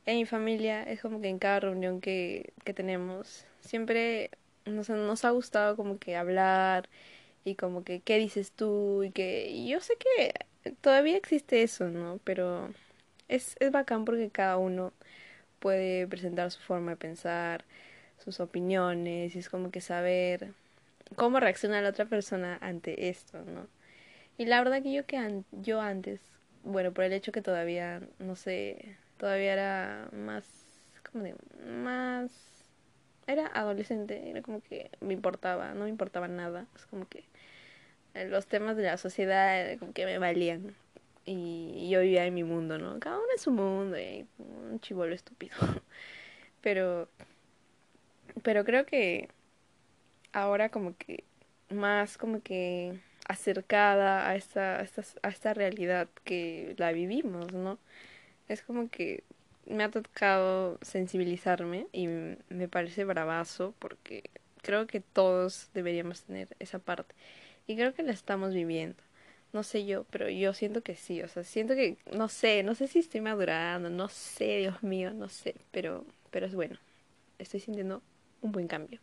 en 0.06 0.18
mi 0.18 0.26
familia 0.26 0.84
es 0.84 1.02
como 1.02 1.22
que 1.22 1.30
en 1.30 1.40
cada 1.40 1.62
reunión 1.62 2.02
que, 2.02 2.54
que 2.66 2.74
tenemos 2.74 3.46
siempre 3.62 4.32
nos, 4.66 4.90
nos 4.90 5.26
ha 5.26 5.32
gustado 5.32 5.76
como 5.76 5.98
que 5.98 6.16
hablar 6.16 6.90
y 7.46 7.56
como 7.56 7.84
que 7.84 8.00
qué 8.02 8.18
dices 8.18 8.52
tú 8.52 9.04
y 9.04 9.12
que 9.12 9.50
y 9.50 9.70
yo 9.70 9.80
sé 9.82 9.96
que 9.98 10.34
todavía 10.82 11.18
existe 11.18 11.64
eso, 11.64 11.90
¿no? 11.90 12.20
Pero 12.24 12.70
es, 13.28 13.56
es 13.60 13.72
bacán 13.72 14.06
porque 14.06 14.30
cada 14.30 14.58
uno 14.58 14.94
puede 15.60 16.08
presentar 16.08 16.52
su 16.52 16.60
forma 16.60 16.92
de 16.92 16.98
pensar, 16.98 17.64
sus 18.24 18.40
opiniones, 18.40 19.36
y 19.36 19.40
es 19.40 19.50
como 19.50 19.72
que 19.72 19.82
saber 19.82 20.54
cómo 21.16 21.40
reacciona 21.40 21.82
la 21.82 21.90
otra 21.90 22.06
persona 22.06 22.58
ante 22.62 23.10
esto, 23.10 23.44
¿no? 23.44 23.68
Y 24.38 24.46
la 24.46 24.62
verdad 24.64 24.82
que 24.82 24.94
yo 24.94 25.06
que 25.06 25.44
yo 25.52 25.82
antes, 25.82 26.22
bueno, 26.64 26.92
por 26.92 27.04
el 27.06 27.14
hecho 27.14 27.32
que 27.32 27.42
todavía, 27.42 28.02
no 28.20 28.36
sé, 28.36 28.96
todavía 29.18 29.54
era 29.54 30.10
más, 30.12 30.46
¿cómo 31.12 31.24
digo? 31.24 31.38
Más, 31.68 32.32
era 33.28 33.48
adolescente, 33.48 34.30
era 34.30 34.42
como 34.42 34.62
que 34.62 34.90
me 35.02 35.14
importaba, 35.14 35.74
no 35.74 35.84
me 35.84 35.90
importaba 35.90 36.28
nada, 36.28 36.66
es 36.76 36.86
como 36.88 37.08
que 37.08 37.24
los 38.16 38.48
temas 38.48 38.76
de 38.76 38.84
la 38.84 38.98
sociedad 38.98 39.78
como 39.80 39.94
que 39.94 40.06
me 40.06 40.18
valían, 40.18 40.76
y 41.26 41.90
yo 41.90 42.02
vivía 42.02 42.26
en 42.26 42.34
mi 42.34 42.44
mundo, 42.44 42.78
¿no? 42.78 43.00
Cada 43.00 43.18
uno 43.18 43.28
en 43.32 43.40
su 43.40 43.52
mundo, 43.52 44.00
y 44.00 44.26
un 44.38 44.80
chivolo 44.82 45.14
estúpido. 45.16 45.56
Pero, 46.62 47.10
pero 48.42 48.64
creo 48.64 48.86
que 48.86 49.28
ahora 50.32 50.70
como 50.70 50.96
que 50.96 51.26
más 51.70 52.18
como 52.18 52.42
que 52.42 53.00
acercada 53.28 54.30
a 54.30 54.36
esta, 54.36 54.80
a 54.80 54.82
esta, 54.84 55.04
a 55.24 55.28
esta 55.28 55.54
realidad 55.54 56.08
que 56.24 56.74
la 56.78 56.94
vivimos, 56.94 57.52
¿no? 57.54 57.80
Es 58.48 58.62
como 58.62 58.90
que 58.90 59.24
me 59.66 59.84
ha 59.84 59.92
tocado 59.92 60.78
sensibilizarme 60.82 61.88
y 61.92 62.08
me 62.08 62.68
parece 62.70 63.06
bravazo 63.06 63.74
porque 63.80 64.30
creo 64.62 64.88
que 64.88 65.00
todos 65.02 65.70
deberíamos 65.74 66.24
tener 66.24 66.50
esa 66.60 66.80
parte 66.80 67.16
y 67.68 67.76
creo 67.76 67.94
que 67.94 68.04
la 68.04 68.12
estamos 68.12 68.54
viviendo 68.54 69.04
no 69.54 69.64
sé 69.64 69.86
yo, 69.86 70.06
pero 70.10 70.30
yo 70.30 70.54
siento 70.54 70.82
que 70.82 70.96
sí, 70.96 71.22
o 71.22 71.28
sea, 71.28 71.44
siento 71.44 71.76
que, 71.76 71.98
no 72.12 72.28
sé, 72.28 72.64
no 72.64 72.76
sé 72.76 72.88
si 72.88 73.00
estoy 73.00 73.22
madurando, 73.22 73.90
no 73.90 74.10
sé, 74.10 74.58
Dios 74.58 74.84
mío, 74.84 75.14
no 75.14 75.30
sé, 75.30 75.56
pero, 75.72 76.06
pero 76.32 76.48
es 76.48 76.56
bueno, 76.56 76.78
estoy 77.40 77.60
sintiendo 77.60 78.02
un 78.42 78.52
buen 78.52 78.68
cambio. 78.68 79.00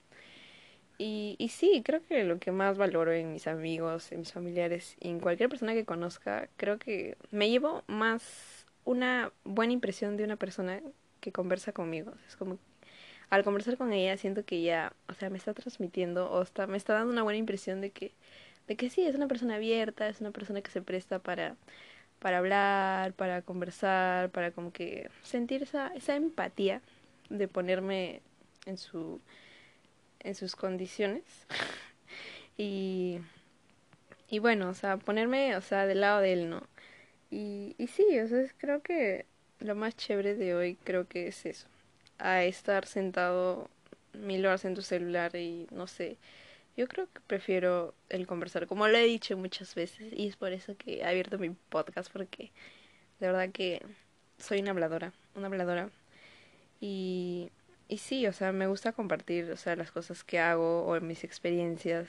Y, 0.99 1.37
y 1.39 1.49
sí, 1.49 1.83
creo 1.85 2.03
que 2.07 2.25
lo 2.25 2.39
que 2.39 2.53
más 2.53 2.77
valoro 2.77 3.13
en 3.13 3.33
mis 3.33 3.47
amigos, 3.47 4.13
en 4.13 4.21
mis 4.21 4.33
familiares 4.33 4.97
y 5.01 5.09
en 5.09 5.21
cualquier 5.21 5.49
persona 5.49 5.73
que 5.73 5.87
conozca, 5.87 6.49
creo 6.57 6.79
que 6.79 7.17
me 7.31 7.49
llevo 7.49 7.83
más 7.87 8.67
una 8.85 9.33
buena 9.45 9.73
impresión 9.73 10.17
de 10.17 10.25
una 10.25 10.37
persona 10.37 10.83
que 11.21 11.33
conversa 11.33 11.73
conmigo. 11.73 12.13
Es 12.29 12.37
como, 12.37 12.59
al 13.31 13.45
conversar 13.45 13.77
con 13.79 13.93
ella, 13.93 14.17
siento 14.17 14.45
que 14.45 14.57
ella, 14.57 14.93
o 15.09 15.15
sea, 15.15 15.31
me 15.31 15.39
está 15.39 15.55
transmitiendo 15.55 16.31
o 16.31 16.43
está, 16.43 16.67
me 16.67 16.77
está 16.77 16.95
dando 16.95 17.13
una 17.13 17.23
buena 17.23 17.39
impresión 17.39 17.81
de 17.81 17.91
que 17.91 18.13
de 18.71 18.77
que 18.77 18.89
sí, 18.89 19.05
es 19.05 19.17
una 19.17 19.27
persona 19.27 19.57
abierta, 19.57 20.09
es 20.09 20.21
una 20.21 20.31
persona 20.31 20.63
que 20.63 20.71
se 20.71 20.81
presta 20.81 21.19
para, 21.19 21.57
para 22.21 22.39
hablar, 22.39 23.15
para 23.15 23.43
conversar, 23.43 24.31
para 24.31 24.53
como 24.53 24.73
que 24.73 25.11
sentir 25.25 25.65
esa, 25.65 25.89
esa 25.89 26.15
empatía 26.15 26.81
de 27.31 27.49
ponerme 27.49 28.23
en 28.67 28.79
su 28.79 29.21
en 30.21 30.37
sus 30.37 30.55
condiciones 30.55 31.25
y 32.57 33.19
y 34.29 34.39
bueno, 34.39 34.69
o 34.69 34.75
sea, 34.75 34.97
ponerme, 34.97 35.57
o 35.57 35.61
sea, 35.61 35.87
del 35.87 36.03
lado 36.03 36.21
de 36.21 36.33
él, 36.33 36.51
¿no? 36.51 36.63
Y, 37.31 37.75
y 37.79 37.89
sí, 37.89 38.19
o 38.21 38.29
sea, 38.29 38.45
creo 38.59 38.83
que 38.83 39.27
lo 39.61 39.75
más 39.75 39.97
chévere 39.97 40.37
de 40.37 40.55
hoy 40.55 40.77
creo 40.85 41.09
que 41.09 41.29
es 41.29 41.47
eso. 41.47 41.67
A 42.19 42.45
estar 42.45 42.87
sentado 42.87 43.71
mil 44.15 44.47
horas 44.47 44.65
en 44.65 44.75
tu 44.75 44.83
celular 44.83 45.37
y 45.37 45.67
no 45.73 45.87
sé. 45.87 46.19
Yo 46.81 46.89
creo 46.89 47.09
que 47.13 47.21
prefiero 47.21 47.95
el 48.09 48.27
conversar, 48.27 48.67
como 48.67 48.89
lo 48.89 48.97
he 48.97 49.05
dicho 49.05 49.37
muchas 49.37 49.75
veces, 49.75 50.15
y 50.15 50.29
es 50.29 50.37
por 50.37 50.51
eso 50.55 50.79
que 50.79 51.01
he 51.01 51.05
abierto 51.05 51.37
mi 51.37 51.51
podcast, 51.51 52.11
porque 52.11 52.53
de 53.19 53.27
verdad 53.27 53.51
que 53.53 53.83
soy 54.39 54.61
una 54.61 54.71
habladora, 54.71 55.13
una 55.35 55.49
habladora. 55.49 55.91
Y, 56.81 57.51
y 57.89 57.99
sí, 57.99 58.27
o 58.27 58.33
sea, 58.33 58.53
me 58.53 58.67
gusta 58.67 58.93
compartir, 58.93 59.51
o 59.51 59.59
sea, 59.59 59.77
las 59.77 59.93
cosas 59.93 60.25
que 60.25 60.39
hago 60.39 60.87
o 60.87 60.99
mis 61.03 61.23
experiencias. 61.23 62.09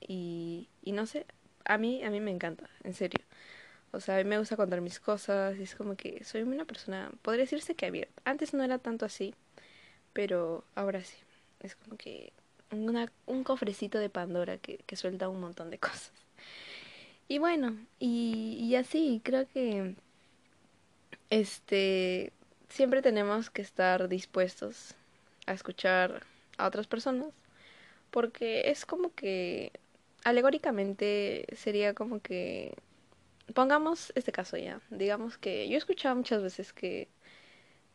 Y, 0.00 0.68
y 0.82 0.90
no 0.90 1.06
sé, 1.06 1.24
a 1.64 1.78
mí, 1.78 2.02
a 2.02 2.10
mí 2.10 2.18
me 2.18 2.32
encanta, 2.32 2.68
en 2.82 2.94
serio. 2.94 3.24
O 3.92 4.00
sea, 4.00 4.16
a 4.16 4.18
mí 4.18 4.24
me 4.24 4.38
gusta 4.38 4.56
contar 4.56 4.80
mis 4.80 4.98
cosas 4.98 5.56
y 5.58 5.62
es 5.62 5.76
como 5.76 5.96
que 5.96 6.24
soy 6.24 6.42
una 6.42 6.64
persona, 6.64 7.12
podría 7.22 7.44
decirse 7.44 7.76
que 7.76 7.86
abierta. 7.86 8.20
Antes 8.24 8.52
no 8.52 8.64
era 8.64 8.78
tanto 8.80 9.06
así, 9.06 9.32
pero 10.12 10.64
ahora 10.74 11.04
sí. 11.04 11.18
Es 11.60 11.76
como 11.76 11.96
que 11.96 12.32
una, 12.70 13.10
un 13.26 13.44
cofrecito 13.44 13.98
de 13.98 14.10
Pandora 14.10 14.58
que, 14.58 14.78
que 14.86 14.96
suelta 14.96 15.28
un 15.28 15.40
montón 15.40 15.70
de 15.70 15.78
cosas. 15.78 16.12
Y 17.28 17.38
bueno, 17.38 17.76
y, 17.98 18.58
y 18.60 18.74
así, 18.76 19.20
creo 19.22 19.46
que 19.48 19.94
este 21.30 22.32
siempre 22.68 23.02
tenemos 23.02 23.50
que 23.50 23.62
estar 23.62 24.08
dispuestos 24.08 24.94
a 25.46 25.52
escuchar 25.52 26.22
a 26.58 26.66
otras 26.66 26.86
personas 26.86 27.32
porque 28.10 28.70
es 28.70 28.86
como 28.86 29.14
que 29.14 29.72
alegóricamente 30.24 31.46
sería 31.56 31.94
como 31.94 32.20
que 32.20 32.74
pongamos 33.54 34.12
este 34.14 34.32
caso 34.32 34.56
ya 34.56 34.80
digamos 34.90 35.38
que 35.38 35.68
yo 35.68 35.74
he 35.74 35.78
escuchado 35.78 36.16
muchas 36.16 36.42
veces 36.42 36.72
que 36.72 37.08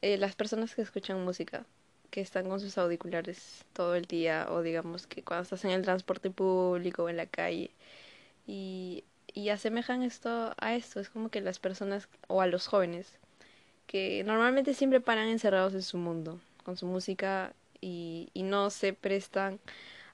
eh, 0.02 0.18
las 0.18 0.36
personas 0.36 0.76
que 0.76 0.82
escuchan 0.82 1.24
música 1.24 1.66
que 2.14 2.22
están 2.22 2.48
con 2.48 2.60
sus 2.60 2.78
auriculares 2.78 3.66
todo 3.74 3.96
el 3.96 4.06
día 4.06 4.46
o 4.52 4.62
digamos 4.62 5.08
que 5.08 5.24
cuando 5.24 5.42
estás 5.44 5.66
en 5.66 5.72
el 5.72 5.82
transporte 5.82 6.30
público 6.30 7.06
o 7.06 7.10
en 7.10 7.18
la 7.18 7.26
calle 7.26 7.72
y, 8.48 9.04
y 9.34 9.50
asemejan 9.50 10.04
esto 10.04 10.54
a 10.60 10.76
esto, 10.76 11.00
es 11.00 11.10
como 11.10 11.30
que 11.30 11.42
las 11.42 11.58
personas 11.58 12.08
o 12.28 12.42
a 12.42 12.48
los 12.48 12.68
jóvenes 12.68 13.18
que 13.88 14.24
normalmente 14.26 14.76
siempre 14.76 15.02
paran 15.02 15.28
encerrados 15.28 15.74
en 15.74 15.82
su 15.82 15.98
mundo 15.98 16.40
con 16.64 16.78
su 16.78 16.86
música 16.86 17.54
y, 17.82 18.30
y 18.36 18.44
no 18.44 18.70
se 18.70 18.94
prestan 18.94 19.60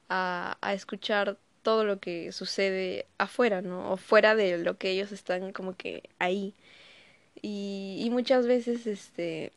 a, 0.08 0.58
a 0.62 0.74
escuchar 0.74 1.38
todo 1.64 1.84
lo 1.84 2.00
que 2.00 2.32
sucede 2.32 3.08
afuera, 3.18 3.62
¿no? 3.62 3.92
O 3.92 3.98
fuera 3.98 4.36
de 4.36 4.58
lo 4.58 4.78
que 4.78 4.92
ellos 4.92 5.12
están 5.12 5.52
como 5.52 5.76
que 5.76 6.10
ahí. 6.20 6.56
Y, 7.42 8.02
y 8.04 8.10
muchas 8.10 8.48
veces, 8.48 8.88
este, 8.88 9.54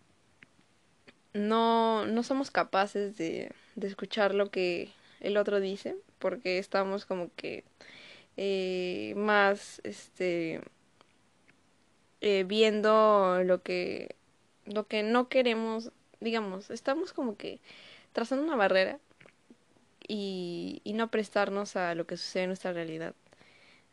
no, 1.34 2.06
no 2.06 2.22
somos 2.22 2.50
capaces 2.50 3.16
de, 3.16 3.52
de 3.74 3.86
escuchar 3.86 4.34
lo 4.34 4.50
que 4.50 4.90
el 5.20 5.36
otro 5.36 5.60
dice 5.60 5.96
porque 6.18 6.58
estamos 6.58 7.06
como 7.06 7.30
que 7.36 7.64
eh, 8.36 9.14
más 9.16 9.80
este 9.84 10.60
eh, 12.20 12.44
viendo 12.46 13.42
lo 13.44 13.62
que 13.62 14.14
lo 14.66 14.86
que 14.86 15.02
no 15.02 15.28
queremos 15.28 15.90
digamos 16.20 16.70
estamos 16.70 17.12
como 17.12 17.36
que 17.36 17.60
trazando 18.12 18.44
una 18.44 18.56
barrera 18.56 18.98
y, 20.06 20.80
y 20.84 20.92
no 20.92 21.10
prestarnos 21.10 21.76
a 21.76 21.94
lo 21.94 22.06
que 22.06 22.16
sucede 22.16 22.44
en 22.44 22.50
nuestra 22.50 22.72
realidad 22.72 23.14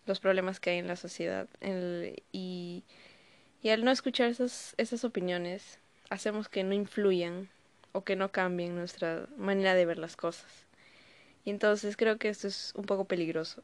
los 0.05 0.19
problemas 0.19 0.59
que 0.59 0.71
hay 0.71 0.77
en 0.79 0.87
la 0.87 0.95
sociedad 0.95 1.47
el, 1.61 2.21
y, 2.31 2.83
y 3.61 3.69
al 3.69 3.83
no 3.83 3.91
escuchar 3.91 4.29
esas, 4.29 4.73
esas 4.77 5.03
opiniones 5.03 5.79
hacemos 6.09 6.49
que 6.49 6.63
no 6.63 6.73
influyan 6.73 7.49
o 7.93 8.03
que 8.03 8.15
no 8.15 8.31
cambien 8.31 8.75
nuestra 8.75 9.27
manera 9.37 9.75
de 9.75 9.85
ver 9.85 9.97
las 9.99 10.15
cosas. 10.15 10.65
Y 11.45 11.49
entonces 11.51 11.97
creo 11.97 12.17
que 12.17 12.29
esto 12.29 12.47
es 12.47 12.73
un 12.75 12.85
poco 12.85 13.05
peligroso. 13.05 13.63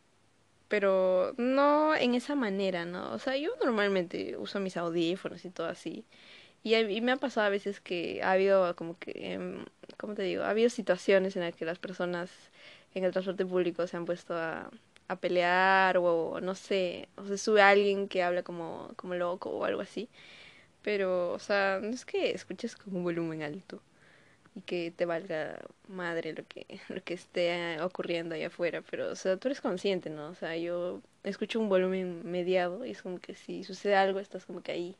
Pero 0.67 1.33
no 1.37 1.95
en 1.95 2.15
esa 2.15 2.35
manera, 2.35 2.85
¿no? 2.85 3.13
O 3.13 3.19
sea, 3.19 3.37
yo 3.37 3.51
normalmente 3.63 4.37
uso 4.37 4.59
mis 4.59 4.77
audífonos 4.77 5.45
y 5.45 5.49
todo 5.51 5.67
así. 5.67 6.05
Y, 6.63 6.75
y 6.75 7.01
me 7.01 7.13
ha 7.13 7.17
pasado 7.17 7.47
a 7.47 7.49
veces 7.49 7.81
que 7.81 8.21
ha 8.23 8.33
habido 8.33 8.75
como 8.75 8.97
que, 8.99 9.11
eh, 9.15 9.65
¿cómo 9.97 10.15
te 10.15 10.23
digo? 10.23 10.43
Ha 10.43 10.51
habido 10.51 10.69
situaciones 10.69 11.35
en 11.35 11.43
las 11.43 11.55
que 11.55 11.65
las 11.65 11.79
personas 11.79 12.31
en 12.95 13.03
el 13.05 13.11
transporte 13.11 13.45
público 13.45 13.87
se 13.87 13.97
han 13.97 14.05
puesto 14.05 14.35
a, 14.35 14.71
a 15.07 15.15
pelear 15.17 15.97
o 15.97 16.39
no 16.41 16.55
sé, 16.55 17.09
o 17.17 17.25
se 17.27 17.37
sube 17.37 17.61
alguien 17.61 18.07
que 18.07 18.23
habla 18.23 18.43
como, 18.43 18.91
como 18.97 19.15
loco 19.15 19.49
o 19.51 19.65
algo 19.65 19.81
así. 19.81 20.09
Pero, 20.85 21.33
o 21.33 21.39
sea, 21.39 21.79
no 21.81 21.89
es 21.89 22.05
que 22.05 22.31
escuches 22.31 22.75
con 22.75 22.95
un 22.95 23.03
volumen 23.03 23.41
alto 23.41 23.81
y 24.55 24.61
que 24.61 24.91
te 24.91 25.05
valga 25.05 25.59
madre 25.89 26.33
lo 26.33 26.45
que, 26.47 26.67
lo 26.89 27.03
que 27.03 27.15
esté 27.15 27.81
ocurriendo 27.81 28.35
ahí 28.35 28.43
afuera, 28.43 28.83
pero, 28.91 29.11
o 29.11 29.15
sea, 29.15 29.37
tú 29.37 29.47
eres 29.49 29.61
consciente, 29.61 30.09
¿no? 30.11 30.29
O 30.29 30.35
sea, 30.35 30.57
yo 30.57 31.01
escucho 31.23 31.59
un 31.59 31.69
volumen 31.69 32.21
mediado 32.31 32.85
y 32.85 32.91
es 32.91 33.01
como 33.03 33.19
que 33.19 33.35
si 33.35 33.63
sucede 33.63 33.95
algo 33.95 34.19
estás 34.19 34.45
como 34.45 34.61
que 34.63 34.73
ahí, 34.73 34.95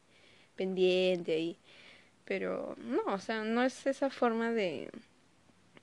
pendiente 0.55 1.33
ahí. 1.33 1.57
Pero, 2.25 2.75
no, 2.79 3.03
o 3.13 3.19
sea, 3.19 3.43
no 3.43 3.63
es 3.63 3.87
esa 3.87 4.09
forma 4.09 4.51
de, 4.51 4.89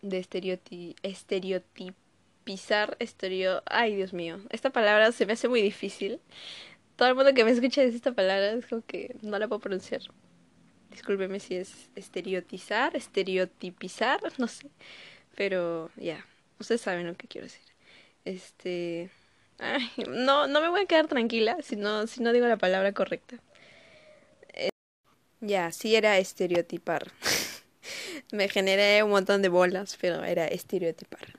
de 0.03 0.19
estereoti 0.19 0.97
estereotipizar, 1.03 2.97
estereo... 3.01 3.63
Ay, 3.67 3.97
Dios 3.97 4.13
mío, 4.13 4.41
esta 4.51 4.71
palabra 4.71 5.13
se 5.13 5.27
me 5.27 5.35
hace 5.35 5.49
muy 5.49 5.63
difícil 5.63 6.21
todo 7.03 7.11
el 7.11 7.17
mundo 7.17 7.35
que 7.35 7.45
me 7.45 7.51
escucha 7.51 7.81
decir 7.81 7.97
esta 7.97 8.13
palabra 8.13 8.53
es 8.53 8.65
como 8.67 8.83
que 8.87 9.17
no 9.23 9.37
la 9.37 9.49
puedo 9.49 9.59
pronunciar. 9.59 10.03
Discúlpeme 10.89 11.41
si 11.41 11.57
es 11.57 11.91
estereotizar, 11.97 12.95
estereotipizar, 12.95 14.21
no 14.39 14.47
sé. 14.47 14.69
Pero 15.35 15.91
ya, 15.97 16.25
ustedes 16.61 16.81
saben 16.81 17.09
lo 17.09 17.17
que 17.17 17.27
quiero 17.27 17.49
decir. 17.49 17.65
Este. 18.25 19.11
Ay, 19.59 19.91
no, 20.07 20.47
no 20.47 20.61
me 20.61 20.69
voy 20.69 20.83
a 20.83 20.87
quedar 20.87 21.09
tranquila 21.09 21.57
si 21.61 21.75
no, 21.75 22.07
si 22.07 22.23
no 22.23 22.33
digo 22.33 22.47
la 22.47 22.57
palabra 22.57 22.93
correcta. 22.93 23.41
Eh, 24.53 24.69
ya, 25.41 25.73
sí 25.73 25.97
era 25.97 26.19
estereotipar. 26.19 27.11
me 28.33 28.49
generé 28.49 29.03
un 29.03 29.11
montón 29.11 29.43
de 29.43 29.49
bolas, 29.49 29.99
pero 30.01 30.23
era 30.23 30.47
estereotipar. 30.47 31.37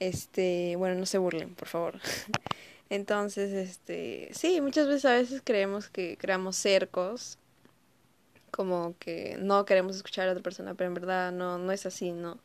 Este, 0.00 0.76
bueno, 0.76 0.96
no 0.96 1.06
se 1.06 1.16
burlen, 1.16 1.54
por 1.54 1.68
favor. 1.68 1.98
Entonces, 2.92 3.52
este, 3.54 4.28
sí, 4.32 4.60
muchas 4.60 4.86
veces 4.86 5.06
a 5.06 5.14
veces 5.14 5.40
creemos 5.42 5.88
que 5.88 6.18
creamos 6.18 6.56
cercos, 6.56 7.38
como 8.50 8.94
que 8.98 9.38
no 9.40 9.64
queremos 9.64 9.96
escuchar 9.96 10.28
a 10.28 10.32
otra 10.32 10.42
persona, 10.42 10.74
pero 10.74 10.88
en 10.88 10.94
verdad 10.94 11.32
no, 11.32 11.56
no 11.56 11.72
es 11.72 11.86
así, 11.86 12.12
¿no? 12.12 12.38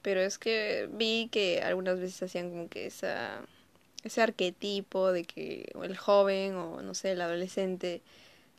Pero 0.00 0.20
es 0.22 0.38
que 0.38 0.88
vi 0.90 1.28
que 1.30 1.60
algunas 1.62 2.00
veces 2.00 2.22
hacían 2.22 2.48
como 2.50 2.68
que 2.70 2.86
esa, 2.86 3.42
ese 4.04 4.22
arquetipo 4.22 5.12
de 5.12 5.24
que 5.26 5.70
el 5.82 5.98
joven 5.98 6.54
o 6.56 6.80
no 6.80 6.94
sé, 6.94 7.12
el 7.12 7.20
adolescente 7.20 8.00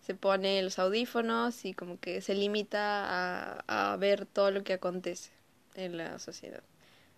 se 0.05 0.13
pone 0.13 0.61
los 0.61 0.77
audífonos 0.77 1.65
y 1.65 1.73
como 1.73 1.99
que 1.99 2.21
se 2.21 2.35
limita 2.35 3.61
a, 3.67 3.93
a 3.93 3.97
ver 3.97 4.27
todo 4.27 4.51
lo 4.51 4.63
que 4.63 4.73
acontece 4.73 5.31
en 5.75 5.97
la 5.97 6.19
sociedad. 6.19 6.61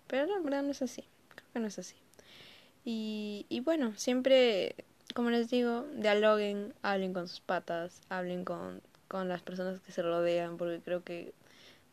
Pero 0.08 0.34
en 0.34 0.43
verdad 0.46 0.63
no 0.63 0.72
es 0.72 0.82
así, 0.82 1.04
creo 1.36 1.48
que 1.54 1.60
no 1.60 1.67
es 1.67 1.78
así. 1.78 1.98
Y, 2.89 3.45
y 3.50 3.60
bueno, 3.60 3.93
siempre, 3.97 4.73
como 5.13 5.30
les 5.30 5.50
digo, 5.50 5.86
dialoguen, 5.97 6.73
hablen 6.82 7.13
con 7.13 7.28
sus 7.28 7.41
patas, 7.41 8.00
hablen 8.08 8.45
con, 8.45 8.82
con 9.10 9.28
las 9.28 9.41
personas 9.41 9.82
que 9.82 9.91
se 9.91 10.02
rodean, 10.02 10.56
porque 10.56 10.80
creo 10.80 11.04
que 11.04 11.34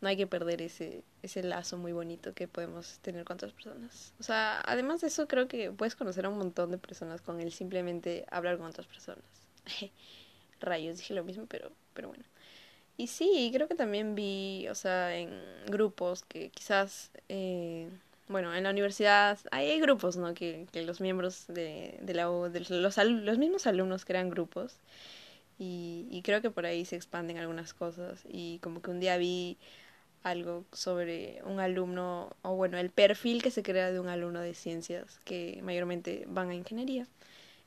no 0.01 0.07
hay 0.09 0.17
que 0.17 0.29
perder 0.29 0.63
ese, 0.63 1.03
ese 1.25 1.43
lazo 1.43 1.79
muy 1.79 1.91
bonito 1.91 2.33
que 2.33 2.47
podemos 2.47 3.01
tener 3.01 3.25
con 3.25 3.35
otras 3.35 3.53
personas. 3.53 4.15
O 4.21 4.23
sea, 4.23 4.63
además 4.65 5.01
de 5.01 5.09
eso, 5.09 5.27
creo 5.27 5.49
que 5.49 5.73
puedes 5.73 5.97
conocer 5.97 6.27
a 6.27 6.29
un 6.29 6.39
montón 6.39 6.71
de 6.71 6.79
personas 6.79 7.21
con 7.21 7.41
el 7.41 7.51
simplemente 7.51 8.25
hablar 8.31 8.57
con 8.57 8.67
otras 8.69 8.87
personas. 8.87 9.25
Rayos, 10.61 10.99
dije 10.99 11.13
lo 11.13 11.25
mismo, 11.25 11.47
pero, 11.47 11.73
pero 11.93 12.07
bueno. 12.07 12.23
Y 12.97 13.09
sí, 13.09 13.51
creo 13.53 13.67
que 13.67 13.75
también 13.75 14.15
vi, 14.15 14.69
o 14.69 14.77
sea, 14.77 15.17
en 15.17 15.33
grupos 15.67 16.23
que 16.23 16.51
quizás 16.51 17.11
eh, 17.29 17.91
bueno, 18.29 18.55
en 18.55 18.65
la 18.65 18.71
universidad 18.71 19.39
hay 19.51 19.81
grupos, 19.81 20.17
¿no? 20.17 20.35
Que, 20.35 20.67
que 20.73 20.83
los 20.83 21.01
miembros 21.01 21.47
de, 21.49 21.99
de 22.03 22.15
la 22.15 22.31
U, 22.31 22.51
de 22.51 22.61
los, 22.61 22.97
los 22.99 23.39
mismos 23.39 23.67
alumnos 23.67 24.05
crean 24.05 24.31
grupos 24.31 24.79
y, 25.59 26.07
y 26.11 26.23
creo 26.23 26.43
que 26.43 26.51
por 26.51 26.67
ahí 26.67 26.85
se 26.85 26.97
expanden 26.97 27.39
algunas 27.39 27.75
cosas 27.75 28.25
y 28.29 28.59
como 28.61 28.83
que 28.83 28.91
un 28.91 29.01
día 29.01 29.17
vi 29.19 29.59
algo 30.23 30.65
sobre 30.73 31.41
un 31.45 31.61
alumno, 31.61 32.35
o 32.43 32.57
bueno, 32.57 32.79
el 32.79 32.91
perfil 32.91 33.43
que 33.43 33.51
se 33.51 33.63
crea 33.63 33.93
de 33.93 34.01
un 34.01 34.09
alumno 34.09 34.41
de 34.41 34.55
ciencias 34.55 35.21
que 35.25 35.61
mayormente 35.63 36.25
van 36.29 36.51
a 36.51 36.55
ingeniería. 36.55 37.07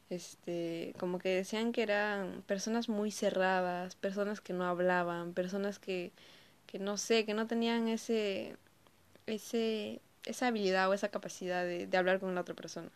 Este, 0.10 0.94
como 1.00 1.20
que 1.20 1.30
decían 1.30 1.74
que 1.74 1.84
eran 1.84 2.44
personas 2.48 2.90
muy 2.90 3.12
cerradas, 3.12 3.96
personas 3.96 4.42
que 4.42 4.54
no 4.54 4.66
hablaban, 4.66 5.34
personas 5.34 5.80
que, 5.80 6.12
que 6.68 6.80
no 6.80 6.98
sé, 6.98 7.26
que 7.26 7.34
no 7.34 7.48
tenían 7.48 7.88
ese, 7.90 8.56
ese 9.28 10.02
esa 10.28 10.48
habilidad 10.48 10.90
o 10.90 10.94
esa 10.94 11.10
capacidad 11.10 11.64
de, 11.66 11.88
de 11.88 11.98
hablar 11.98 12.20
con 12.20 12.36
la 12.36 12.42
otra 12.42 12.56
persona. 12.56 12.90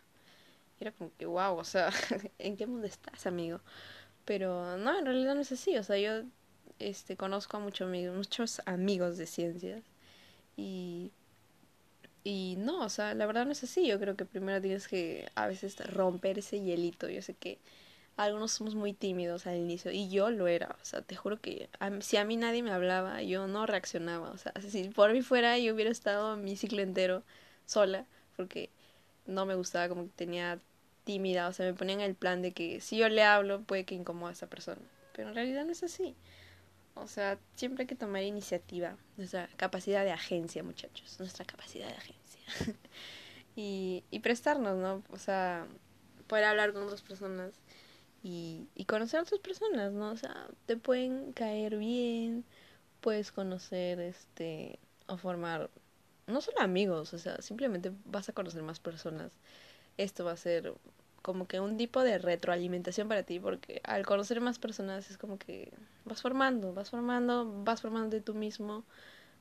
era 0.79 0.91
como 0.91 1.11
que, 1.17 1.25
wow, 1.25 1.57
o 1.57 1.63
sea, 1.63 1.91
¿en 2.39 2.57
qué 2.57 2.67
mundo 2.67 2.87
estás, 2.87 3.25
amigo? 3.27 3.61
Pero 4.25 4.77
no, 4.77 4.97
en 4.99 5.05
realidad 5.05 5.35
no 5.35 5.41
es 5.41 5.51
así. 5.51 5.77
O 5.77 5.83
sea, 5.83 5.97
yo 5.97 6.23
este, 6.79 7.17
conozco 7.17 7.57
a 7.57 7.59
muchos 7.59 7.87
amigos, 7.87 8.15
muchos 8.15 8.61
amigos 8.65 9.17
de 9.17 9.27
ciencias 9.27 9.83
y, 10.57 11.11
y 12.23 12.55
no, 12.59 12.85
o 12.85 12.89
sea, 12.89 13.13
la 13.15 13.25
verdad 13.25 13.45
no 13.45 13.51
es 13.51 13.63
así. 13.63 13.87
Yo 13.87 13.99
creo 13.99 14.15
que 14.15 14.25
primero 14.25 14.61
tienes 14.61 14.87
que 14.87 15.29
a 15.35 15.47
veces 15.47 15.77
romper 15.93 16.39
ese 16.39 16.61
hielito. 16.61 17.09
Yo 17.09 17.21
sé 17.21 17.33
que 17.35 17.59
algunos 18.17 18.51
somos 18.51 18.75
muy 18.75 18.93
tímidos 18.93 19.47
al 19.47 19.57
inicio 19.57 19.91
y 19.91 20.09
yo 20.09 20.29
lo 20.29 20.47
era. 20.47 20.75
O 20.81 20.85
sea, 20.85 21.01
te 21.01 21.15
juro 21.15 21.39
que 21.39 21.69
si 22.01 22.17
a 22.17 22.25
mí 22.25 22.37
nadie 22.37 22.63
me 22.63 22.71
hablaba, 22.71 23.21
yo 23.23 23.47
no 23.47 23.65
reaccionaba. 23.65 24.31
O 24.31 24.37
sea, 24.37 24.53
si 24.67 24.89
por 24.89 25.13
mí 25.13 25.21
fuera, 25.21 25.57
yo 25.57 25.73
hubiera 25.73 25.91
estado 25.91 26.37
mi 26.37 26.55
ciclo 26.55 26.81
entero 26.81 27.23
sola 27.65 28.05
porque 28.35 28.69
no 29.25 29.45
me 29.45 29.55
gustaba 29.55 29.89
como 29.89 30.03
que 30.03 30.11
tenía 30.15 30.59
tímida. 31.03 31.47
O 31.47 31.53
sea, 31.53 31.65
me 31.65 31.73
ponían 31.73 32.01
el 32.01 32.15
plan 32.15 32.41
de 32.41 32.51
que 32.51 32.81
si 32.81 32.97
yo 32.97 33.09
le 33.09 33.23
hablo 33.23 33.61
puede 33.61 33.85
que 33.85 33.95
incomode 33.95 34.31
a 34.31 34.33
esa 34.33 34.47
persona. 34.47 34.81
Pero 35.13 35.29
en 35.29 35.35
realidad 35.35 35.65
no 35.65 35.71
es 35.71 35.83
así. 35.83 36.15
O 36.95 37.07
sea, 37.07 37.39
siempre 37.55 37.83
hay 37.83 37.87
que 37.87 37.95
tomar 37.95 38.23
iniciativa, 38.23 38.97
nuestra 39.15 39.47
capacidad 39.55 40.03
de 40.03 40.11
agencia, 40.11 40.61
muchachos, 40.61 41.15
nuestra 41.19 41.45
capacidad 41.45 41.87
de 41.87 41.93
agencia. 41.93 42.41
y, 43.55 44.03
y 44.11 44.19
prestarnos, 44.19 44.77
¿no? 44.77 45.01
O 45.09 45.17
sea, 45.17 45.65
poder 46.27 46.45
hablar 46.45 46.73
con 46.73 46.83
otras 46.83 47.01
personas 47.01 47.51
y, 48.23 48.67
y 48.75 48.85
conocer 48.85 49.19
a 49.19 49.23
otras 49.23 49.39
personas, 49.41 49.93
¿no? 49.93 50.11
O 50.11 50.17
sea, 50.17 50.47
te 50.65 50.77
pueden 50.77 51.33
caer 51.33 51.77
bien, 51.77 52.45
puedes 53.01 53.31
conocer, 53.31 53.99
este, 53.99 54.79
o 55.07 55.17
formar, 55.17 55.69
no 56.27 56.41
solo 56.41 56.61
amigos, 56.61 57.13
o 57.13 57.19
sea, 57.19 57.41
simplemente 57.41 57.91
vas 58.05 58.29
a 58.29 58.33
conocer 58.33 58.63
más 58.63 58.79
personas. 58.79 59.33
Esto 59.97 60.25
va 60.25 60.33
a 60.33 60.37
ser 60.37 60.73
como 61.21 61.47
que 61.47 61.59
un 61.59 61.77
tipo 61.77 62.03
de 62.03 62.17
retroalimentación 62.17 63.07
para 63.07 63.23
ti, 63.23 63.39
porque 63.39 63.81
al 63.83 64.05
conocer 64.05 64.41
más 64.41 64.59
personas 64.59 65.09
es 65.11 65.17
como 65.17 65.37
que 65.37 65.71
vas 66.05 66.21
formando, 66.21 66.73
vas 66.73 66.89
formando, 66.89 67.63
vas 67.63 67.81
formando 67.81 68.15
de 68.15 68.21
tú 68.21 68.33
mismo, 68.35 68.85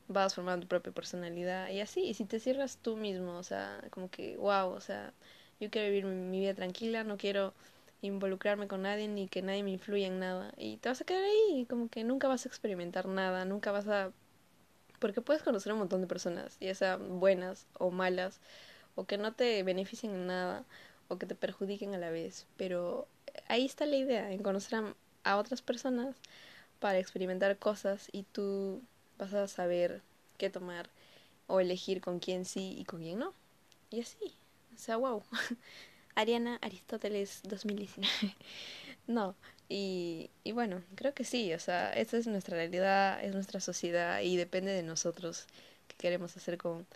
vas 0.08 0.34
formando 0.34 0.62
tu 0.62 0.68
propia 0.68 0.92
personalidad 0.92 1.70
y 1.70 1.80
así, 1.80 2.02
y 2.02 2.14
si 2.14 2.24
te 2.24 2.40
cierras 2.40 2.78
tú 2.78 2.96
mismo, 2.96 3.36
o 3.38 3.42
sea, 3.42 3.82
como 3.90 4.10
que, 4.10 4.36
wow, 4.36 4.70
o 4.70 4.80
sea, 4.80 5.12
yo 5.60 5.70
quiero 5.70 5.88
vivir 5.88 6.04
mi 6.06 6.40
vida 6.40 6.54
tranquila, 6.54 7.04
no 7.04 7.16
quiero 7.16 7.54
involucrarme 8.02 8.68
con 8.68 8.82
nadie 8.82 9.08
ni 9.08 9.28
que 9.28 9.42
nadie 9.42 9.62
me 9.62 9.70
influya 9.70 10.06
en 10.06 10.18
nada 10.18 10.52
y 10.56 10.78
te 10.78 10.88
vas 10.88 11.00
a 11.00 11.04
quedar 11.04 11.24
ahí, 11.24 11.66
como 11.68 11.88
que 11.88 12.04
nunca 12.04 12.28
vas 12.28 12.46
a 12.46 12.48
experimentar 12.48 13.06
nada, 13.06 13.44
nunca 13.44 13.72
vas 13.72 13.86
a... 13.88 14.12
porque 14.98 15.20
puedes 15.20 15.42
conocer 15.42 15.72
un 15.72 15.80
montón 15.80 16.00
de 16.00 16.06
personas, 16.06 16.56
ya 16.60 16.74
sean 16.74 17.20
buenas 17.20 17.66
o 17.78 17.90
malas, 17.90 18.40
o 18.94 19.04
que 19.04 19.18
no 19.18 19.32
te 19.32 19.62
beneficien 19.62 20.14
en 20.14 20.26
nada, 20.26 20.64
o 21.08 21.18
que 21.18 21.26
te 21.26 21.34
perjudiquen 21.34 21.94
a 21.94 21.98
la 21.98 22.10
vez, 22.10 22.46
pero 22.56 23.06
ahí 23.48 23.66
está 23.66 23.86
la 23.86 23.96
idea, 23.96 24.32
en 24.32 24.42
conocer 24.42 24.94
a, 25.24 25.36
otras 25.36 25.62
personas 25.62 26.16
para 26.78 26.98
experimentar 26.98 27.58
cosas 27.58 28.08
y 28.12 28.24
tú 28.24 28.82
vas 29.18 29.34
a 29.34 29.48
saber 29.48 30.02
qué 30.38 30.50
tomar 30.50 30.88
o 31.46 31.60
elegir 31.60 32.00
con 32.00 32.20
quién 32.20 32.44
sí 32.44 32.76
y 32.78 32.84
con 32.84 33.00
quién 33.00 33.18
no. 33.18 33.34
Y 33.90 34.00
así, 34.00 34.34
o 34.74 34.78
sea, 34.78 34.96
wow. 34.96 35.22
Ariana 36.20 36.58
Aristóteles 36.62 37.40
2019. 37.44 38.36
no, 39.06 39.34
y, 39.68 40.30
y 40.44 40.52
bueno, 40.52 40.82
creo 40.94 41.14
que 41.14 41.24
sí, 41.24 41.52
o 41.54 41.58
sea, 41.58 41.92
esta 41.92 42.16
es 42.16 42.26
nuestra 42.26 42.56
realidad, 42.56 43.22
es 43.24 43.34
nuestra 43.34 43.60
sociedad 43.60 44.20
y 44.20 44.36
depende 44.36 44.72
de 44.72 44.82
nosotros 44.82 45.46
qué 45.88 45.96
queremos 45.96 46.36
hacer 46.36 46.58
con, 46.58 46.86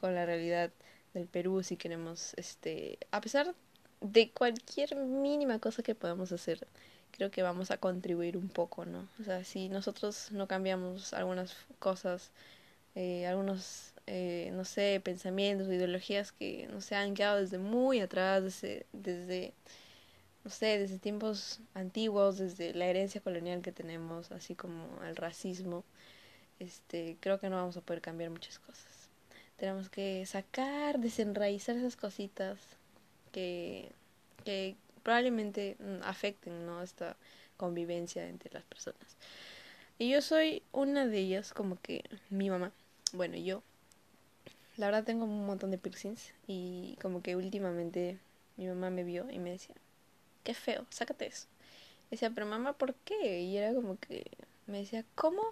con 0.00 0.14
la 0.14 0.26
realidad 0.26 0.70
del 1.14 1.26
Perú, 1.26 1.62
si 1.62 1.76
queremos, 1.76 2.34
este, 2.36 2.98
a 3.10 3.20
pesar 3.20 3.54
de 4.00 4.30
cualquier 4.32 4.96
mínima 4.96 5.58
cosa 5.60 5.82
que 5.82 5.94
podamos 5.94 6.32
hacer, 6.32 6.66
creo 7.12 7.30
que 7.30 7.42
vamos 7.42 7.70
a 7.70 7.78
contribuir 7.78 8.36
un 8.36 8.48
poco, 8.48 8.84
¿no? 8.84 9.08
O 9.20 9.24
sea, 9.24 9.44
si 9.44 9.68
nosotros 9.68 10.30
no 10.32 10.48
cambiamos 10.48 11.14
algunas 11.14 11.56
cosas, 11.78 12.32
eh, 12.94 13.26
algunos, 13.26 13.93
eh, 14.06 14.50
no 14.52 14.64
sé, 14.64 15.00
pensamientos 15.02 15.68
o 15.68 15.72
ideologías 15.72 16.32
que 16.32 16.68
no 16.70 16.80
se 16.80 16.94
han 16.94 17.14
quedado 17.14 17.40
desde 17.40 17.58
muy 17.58 18.00
atrás, 18.00 18.42
desde, 18.42 18.86
desde, 18.92 19.54
no 20.44 20.50
sé, 20.50 20.78
desde 20.78 20.98
tiempos 20.98 21.60
antiguos, 21.74 22.38
desde 22.38 22.74
la 22.74 22.86
herencia 22.86 23.20
colonial 23.20 23.62
que 23.62 23.72
tenemos, 23.72 24.30
así 24.32 24.54
como 24.54 25.02
el 25.04 25.16
racismo, 25.16 25.84
este, 26.58 27.16
creo 27.20 27.40
que 27.40 27.50
no 27.50 27.56
vamos 27.56 27.76
a 27.76 27.80
poder 27.80 28.00
cambiar 28.02 28.30
muchas 28.30 28.58
cosas 28.58 28.94
tenemos 29.56 29.88
que 29.88 30.26
sacar, 30.26 30.98
desenraizar 30.98 31.76
esas 31.76 31.96
cositas 31.96 32.58
que, 33.32 33.90
que 34.44 34.76
probablemente 35.02 35.76
mm, 35.78 36.02
afecten 36.02 36.66
¿no? 36.66 36.82
esta 36.82 37.16
convivencia 37.56 38.28
entre 38.28 38.52
las 38.52 38.64
personas. 38.64 39.16
Y 39.98 40.10
yo 40.10 40.22
soy 40.22 40.62
una 40.72 41.06
de 41.06 41.18
ellas, 41.18 41.52
como 41.52 41.80
que 41.80 42.04
mi 42.30 42.50
mamá, 42.50 42.72
bueno, 43.12 43.36
yo, 43.36 43.62
la 44.76 44.86
verdad 44.86 45.04
tengo 45.04 45.24
un 45.24 45.46
montón 45.46 45.70
de 45.70 45.78
piercings 45.78 46.32
y 46.46 46.96
como 47.00 47.22
que 47.22 47.36
últimamente 47.36 48.18
mi 48.56 48.66
mamá 48.66 48.90
me 48.90 49.04
vio 49.04 49.30
y 49.30 49.38
me 49.38 49.50
decía, 49.50 49.74
qué 50.42 50.54
feo, 50.54 50.86
sácate 50.90 51.26
eso. 51.26 51.46
Y 52.08 52.12
decía, 52.12 52.30
pero 52.30 52.46
mamá, 52.46 52.74
¿por 52.74 52.94
qué? 52.94 53.42
Y 53.42 53.56
era 53.56 53.74
como 53.74 53.98
que 53.98 54.24
me 54.66 54.78
decía, 54.78 55.04
¿cómo? 55.14 55.42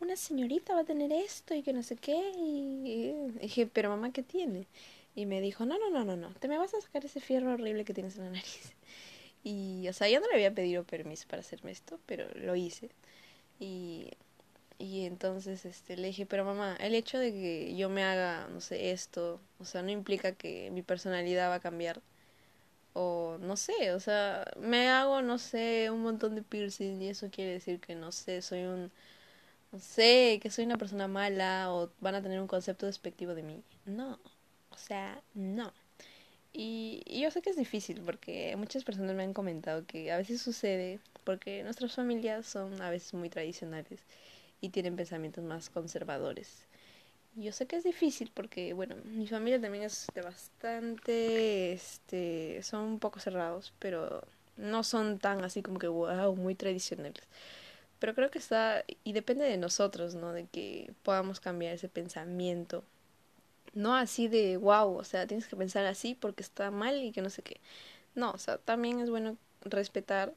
una 0.00 0.16
señorita 0.16 0.74
va 0.74 0.80
a 0.80 0.84
tener 0.84 1.12
esto 1.12 1.54
y 1.54 1.62
que 1.62 1.72
no 1.72 1.82
sé 1.82 1.96
qué. 1.96 2.32
Y, 2.36 3.12
dije, 3.40 3.66
pero 3.66 3.90
mamá, 3.90 4.12
¿qué 4.12 4.22
tiene? 4.22 4.66
Y 5.14 5.26
me 5.26 5.40
dijo, 5.40 5.66
no, 5.66 5.78
no, 5.78 5.90
no, 5.90 6.04
no, 6.04 6.16
no, 6.16 6.30
te 6.34 6.48
me 6.48 6.58
vas 6.58 6.74
a 6.74 6.80
sacar 6.80 7.04
ese 7.04 7.20
fierro 7.20 7.52
horrible 7.52 7.84
que 7.84 7.94
tienes 7.94 8.16
en 8.16 8.24
la 8.24 8.30
nariz. 8.30 8.74
Y, 9.42 9.88
o 9.88 9.94
sea, 9.94 10.06
yo 10.10 10.20
no 10.20 10.26
le 10.28 10.34
había 10.34 10.54
pedido 10.54 10.84
permiso 10.84 11.26
para 11.26 11.40
hacerme 11.40 11.70
esto, 11.70 11.98
pero 12.04 12.28
lo 12.34 12.56
hice. 12.56 12.90
Y, 13.58 14.10
y 14.80 15.04
entonces 15.06 15.64
este, 15.66 15.96
le 15.96 16.08
dije, 16.08 16.26
pero 16.26 16.44
mamá, 16.44 16.76
el 16.80 16.94
hecho 16.94 17.18
de 17.18 17.32
que 17.32 17.76
yo 17.76 17.88
me 17.90 18.02
haga, 18.02 18.48
no 18.48 18.60
sé, 18.60 18.92
esto, 18.92 19.40
o 19.58 19.64
sea, 19.66 19.82
no 19.82 19.90
implica 19.90 20.32
que 20.32 20.70
mi 20.72 20.82
personalidad 20.82 21.50
va 21.50 21.56
a 21.56 21.60
cambiar. 21.60 22.00
O 22.94 23.38
no 23.40 23.56
sé, 23.56 23.92
o 23.92 24.00
sea, 24.00 24.44
me 24.58 24.88
hago, 24.88 25.22
no 25.22 25.38
sé, 25.38 25.90
un 25.90 26.02
montón 26.02 26.34
de 26.34 26.42
piercing 26.42 27.00
y 27.02 27.08
eso 27.10 27.30
quiere 27.30 27.52
decir 27.52 27.80
que, 27.80 27.94
no 27.94 28.12
sé, 28.12 28.42
soy 28.42 28.64
un 28.64 28.90
no 29.72 29.78
sé, 29.80 30.40
que 30.42 30.50
soy 30.50 30.64
una 30.64 30.78
persona 30.78 31.08
mala 31.08 31.72
o 31.72 31.90
van 32.00 32.14
a 32.16 32.22
tener 32.22 32.40
un 32.40 32.48
concepto 32.48 32.86
despectivo 32.86 33.34
de 33.34 33.42
mí. 33.42 33.62
No, 33.86 34.18
o 34.70 34.76
sea, 34.76 35.22
no. 35.34 35.72
Y, 36.52 37.02
y, 37.06 37.20
yo 37.22 37.30
sé 37.30 37.42
que 37.42 37.50
es 37.50 37.56
difícil 37.56 38.02
porque 38.02 38.56
muchas 38.56 38.84
personas 38.84 39.14
me 39.14 39.22
han 39.22 39.34
comentado 39.34 39.86
que 39.86 40.12
a 40.12 40.18
veces 40.18 40.42
sucede 40.42 41.00
porque 41.24 41.62
nuestras 41.62 41.94
familias 41.94 42.46
son 42.46 42.82
a 42.82 42.90
veces 42.90 43.14
muy 43.14 43.30
tradicionales 43.30 44.00
y 44.60 44.70
tienen 44.70 44.96
pensamientos 44.96 45.44
más 45.44 45.70
conservadores. 45.70 46.66
Yo 47.36 47.52
sé 47.52 47.66
que 47.66 47.76
es 47.76 47.84
difícil 47.84 48.30
porque, 48.34 48.72
bueno, 48.72 48.96
mi 49.04 49.26
familia 49.26 49.60
también 49.60 49.84
es 49.84 50.06
de 50.14 50.22
bastante, 50.22 51.72
este, 51.72 52.62
son 52.62 52.82
un 52.82 52.98
poco 52.98 53.20
cerrados, 53.20 53.72
pero 53.78 54.22
no 54.56 54.82
son 54.82 55.18
tan 55.18 55.44
así 55.44 55.62
como 55.62 55.78
que, 55.78 55.88
wow, 55.88 56.34
muy 56.36 56.54
tradicionales. 56.54 57.22
Pero 58.00 58.14
creo 58.14 58.30
que 58.30 58.38
está, 58.38 58.84
y 59.04 59.12
depende 59.12 59.44
de 59.44 59.58
nosotros, 59.58 60.14
¿no? 60.14 60.32
De 60.32 60.46
que 60.46 60.92
podamos 61.02 61.40
cambiar 61.40 61.74
ese 61.74 61.88
pensamiento. 61.88 62.84
No 63.74 63.94
así 63.96 64.28
de, 64.28 64.56
wow, 64.56 64.96
o 64.96 65.04
sea, 65.04 65.26
tienes 65.26 65.46
que 65.48 65.56
pensar 65.56 65.86
así 65.86 66.14
porque 66.14 66.42
está 66.42 66.70
mal 66.70 67.02
y 67.02 67.12
que 67.12 67.22
no 67.22 67.30
sé 67.30 67.42
qué. 67.42 67.60
No, 68.14 68.32
o 68.32 68.38
sea, 68.38 68.58
también 68.58 69.00
es 69.00 69.10
bueno 69.10 69.36
respetar 69.62 70.34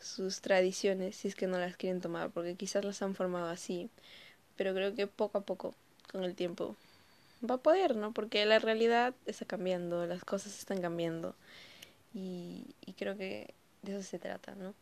sus 0.00 0.40
tradiciones 0.40 1.16
si 1.16 1.28
es 1.28 1.34
que 1.34 1.46
no 1.46 1.58
las 1.58 1.76
quieren 1.76 2.00
tomar, 2.00 2.30
porque 2.30 2.54
quizás 2.54 2.84
las 2.84 3.02
han 3.02 3.14
formado 3.14 3.48
así. 3.48 3.90
Pero 4.56 4.74
creo 4.74 4.94
que 4.94 5.06
poco 5.06 5.38
a 5.38 5.42
poco, 5.42 5.74
con 6.12 6.24
el 6.24 6.34
tiempo, 6.34 6.76
va 7.48 7.56
a 7.56 7.58
poder, 7.58 7.96
¿no? 7.96 8.12
Porque 8.12 8.44
la 8.46 8.58
realidad 8.58 9.14
está 9.26 9.44
cambiando, 9.44 10.06
las 10.06 10.24
cosas 10.24 10.58
están 10.58 10.80
cambiando. 10.80 11.34
Y, 12.14 12.64
y 12.86 12.92
creo 12.94 13.16
que 13.16 13.54
de 13.82 13.96
eso 13.96 14.02
se 14.02 14.18
trata, 14.18 14.54
¿no? 14.54 14.74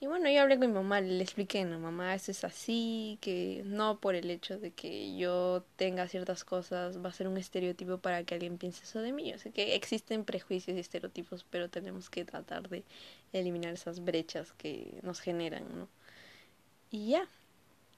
Y 0.00 0.06
bueno, 0.06 0.30
yo 0.30 0.42
hablé 0.42 0.58
con 0.58 0.68
mi 0.68 0.74
mamá, 0.74 1.00
le 1.00 1.22
expliqué, 1.22 1.64
no, 1.64 1.80
mamá, 1.80 2.14
eso 2.14 2.30
es 2.30 2.44
así, 2.44 3.18
que 3.20 3.62
no 3.64 3.98
por 3.98 4.14
el 4.14 4.30
hecho 4.30 4.58
de 4.58 4.70
que 4.70 5.16
yo 5.16 5.64
tenga 5.74 6.06
ciertas 6.06 6.44
cosas 6.44 7.04
va 7.04 7.08
a 7.08 7.12
ser 7.12 7.26
un 7.26 7.36
estereotipo 7.36 7.98
para 7.98 8.22
que 8.22 8.34
alguien 8.34 8.58
piense 8.58 8.84
eso 8.84 9.00
de 9.00 9.12
mí. 9.12 9.32
O 9.34 9.38
sea, 9.38 9.50
que 9.50 9.74
existen 9.74 10.24
prejuicios 10.24 10.76
y 10.76 10.80
estereotipos, 10.80 11.44
pero 11.50 11.68
tenemos 11.68 12.10
que 12.10 12.24
tratar 12.24 12.68
de 12.68 12.84
eliminar 13.32 13.74
esas 13.74 14.04
brechas 14.04 14.52
que 14.52 15.00
nos 15.02 15.20
generan, 15.20 15.64
¿no? 15.76 15.88
Y 16.90 17.10
ya, 17.10 17.28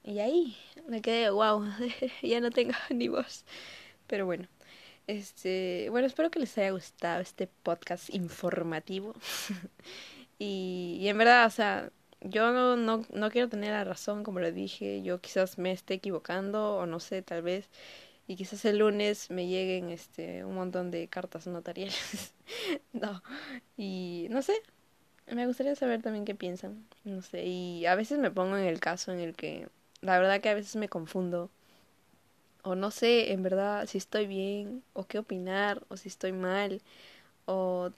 y 0.03 0.19
ahí 0.19 0.57
me 0.87 1.01
quedé, 1.01 1.29
wow, 1.29 1.63
ya 2.23 2.39
no 2.41 2.51
tengo 2.51 2.73
ni 2.89 3.07
voz. 3.09 3.45
Pero 4.07 4.25
bueno, 4.25 4.47
este, 5.07 5.87
bueno, 5.91 6.07
espero 6.07 6.31
que 6.31 6.39
les 6.39 6.57
haya 6.57 6.71
gustado 6.71 7.21
este 7.21 7.47
podcast 7.47 8.09
informativo. 8.13 9.13
Y, 10.43 11.07
en 11.07 11.19
verdad, 11.19 11.45
o 11.45 11.51
sea, 11.51 11.91
yo 12.21 12.51
no, 12.51 12.75
no, 12.75 13.05
no 13.13 13.29
quiero 13.29 13.47
tener 13.47 13.71
la 13.73 13.83
razón, 13.83 14.23
como 14.23 14.39
lo 14.39 14.51
dije, 14.51 15.03
yo 15.03 15.21
quizás 15.21 15.59
me 15.59 15.71
esté 15.71 15.93
equivocando 15.95 16.77
o 16.77 16.87
no 16.87 16.99
sé, 16.99 17.21
tal 17.21 17.43
vez, 17.43 17.69
y 18.27 18.37
quizás 18.37 18.65
el 18.65 18.79
lunes 18.79 19.29
me 19.31 19.47
lleguen 19.47 19.91
este 19.91 20.45
un 20.45 20.55
montón 20.55 20.91
de 20.91 21.07
cartas 21.09 21.47
notariales. 21.47 22.33
no, 22.93 23.21
y 23.77 24.27
no 24.31 24.41
sé, 24.41 24.53
me 25.27 25.47
gustaría 25.47 25.75
saber 25.75 26.01
también 26.03 26.25
qué 26.25 26.35
piensan. 26.35 26.87
No 27.05 27.21
sé, 27.21 27.45
y 27.45 27.85
a 27.87 27.95
veces 27.95 28.19
me 28.19 28.31
pongo 28.31 28.57
en 28.57 28.65
el 28.65 28.79
caso 28.79 29.11
en 29.13 29.19
el 29.19 29.35
que 29.35 29.69
la 30.01 30.19
verdad 30.19 30.41
que 30.41 30.49
a 30.49 30.55
veces 30.55 30.75
me 30.77 30.89
confundo. 30.89 31.51
O 32.63 32.75
no 32.75 32.91
sé 32.91 33.31
en 33.33 33.43
verdad 33.43 33.87
si 33.87 33.97
estoy 33.97 34.27
bien 34.27 34.83
o 34.93 35.05
qué 35.05 35.19
opinar 35.19 35.83
o 35.89 35.97
si 35.97 36.09
estoy 36.09 36.31
mal. 36.33 36.81
O 37.45 37.91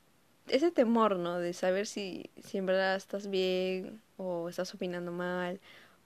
ese 0.47 0.71
temor, 0.71 1.17
¿no? 1.17 1.39
De 1.39 1.53
saber 1.53 1.87
si, 1.87 2.29
si 2.43 2.57
en 2.57 2.65
verdad 2.65 2.95
estás 2.95 3.29
bien 3.29 4.01
o 4.17 4.49
estás 4.49 4.73
opinando 4.73 5.11
mal. 5.11 5.59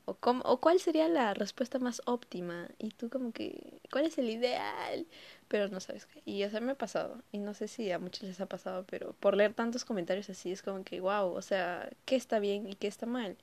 O, 0.05 0.15
cómo, 0.15 0.41
o 0.45 0.61
cuál 0.61 0.79
sería 0.79 1.09
la 1.09 1.33
respuesta 1.33 1.79
más 1.79 2.01
óptima. 2.05 2.69
Y 2.79 2.91
tú 2.91 3.09
como 3.09 3.31
que, 3.33 3.81
¿cuál 3.91 4.05
es 4.05 4.17
el 4.17 4.29
ideal? 4.29 5.05
Pero 5.49 5.67
no 5.69 5.79
sabes 5.81 6.05
qué. 6.05 6.21
Y 6.25 6.43
eso 6.43 6.61
me 6.61 6.71
ha 6.73 6.75
pasado. 6.75 7.21
Y 7.31 7.39
no 7.39 7.53
sé 7.53 7.67
si 7.67 7.91
a 7.91 7.99
muchos 7.99 8.23
les 8.23 8.39
ha 8.41 8.45
pasado, 8.45 8.85
pero 8.89 9.13
por 9.19 9.35
leer 9.35 9.53
tantos 9.53 9.85
comentarios 9.85 10.29
así 10.29 10.51
es 10.51 10.61
como 10.61 10.83
que, 10.83 11.01
wow, 11.01 11.33
o 11.33 11.41
sea, 11.41 11.89
¿qué 12.05 12.15
está 12.15 12.39
bien 12.39 12.67
y 12.67 12.75
qué 12.75 12.87
está 12.87 13.05
mal? 13.05 13.37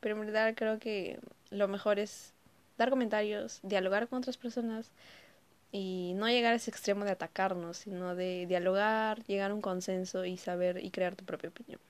Pero 0.00 0.16
en 0.16 0.26
verdad 0.26 0.54
creo 0.56 0.78
que 0.78 1.18
lo 1.50 1.68
mejor 1.68 1.98
es 1.98 2.34
dar 2.78 2.90
comentarios, 2.90 3.60
dialogar 3.62 4.08
con 4.08 4.18
otras 4.18 4.36
personas 4.36 4.90
y 5.72 6.12
no 6.16 6.28
llegar 6.28 6.52
a 6.52 6.56
ese 6.56 6.70
extremo 6.70 7.06
de 7.06 7.12
atacarnos, 7.12 7.78
sino 7.78 8.14
de 8.14 8.46
dialogar, 8.46 9.24
llegar 9.24 9.50
a 9.50 9.54
un 9.54 9.62
consenso 9.62 10.26
y 10.26 10.36
saber 10.36 10.84
y 10.84 10.90
crear 10.90 11.16
tu 11.16 11.24
propia 11.24 11.48
opinión. 11.48 11.80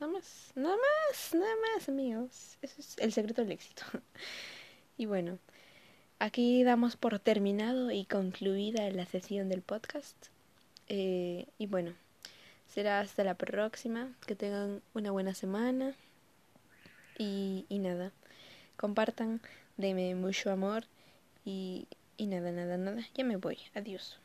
Nada 0.00 0.12
más, 0.12 0.52
nada 0.54 0.76
más, 0.76 1.34
nada 1.34 1.54
más, 1.74 1.88
amigos. 1.88 2.58
Ese 2.62 2.80
es 2.80 2.98
el 2.98 3.12
secreto 3.12 3.42
del 3.42 3.52
éxito. 3.52 3.82
y 4.96 5.06
bueno, 5.06 5.38
aquí 6.20 6.62
damos 6.62 6.96
por 6.96 7.18
terminado 7.18 7.90
y 7.90 8.04
concluida 8.04 8.88
la 8.90 9.04
sesión 9.04 9.48
del 9.48 9.62
podcast. 9.62 10.16
Eh, 10.88 11.46
y 11.58 11.66
bueno, 11.66 11.92
será 12.68 13.00
hasta 13.00 13.24
la 13.24 13.34
próxima. 13.34 14.12
Que 14.26 14.36
tengan 14.36 14.80
una 14.94 15.10
buena 15.10 15.34
semana. 15.34 15.94
Y, 17.18 17.66
y 17.68 17.78
nada, 17.80 18.12
compartan, 18.76 19.40
denme 19.76 20.14
mucho 20.14 20.50
amor 20.50 20.84
y 21.44 21.86
y 22.16 22.26
nada, 22.26 22.52
nada, 22.52 22.76
nada, 22.76 23.02
ya 23.14 23.24
me 23.24 23.36
voy. 23.36 23.58
Adiós. 23.74 24.20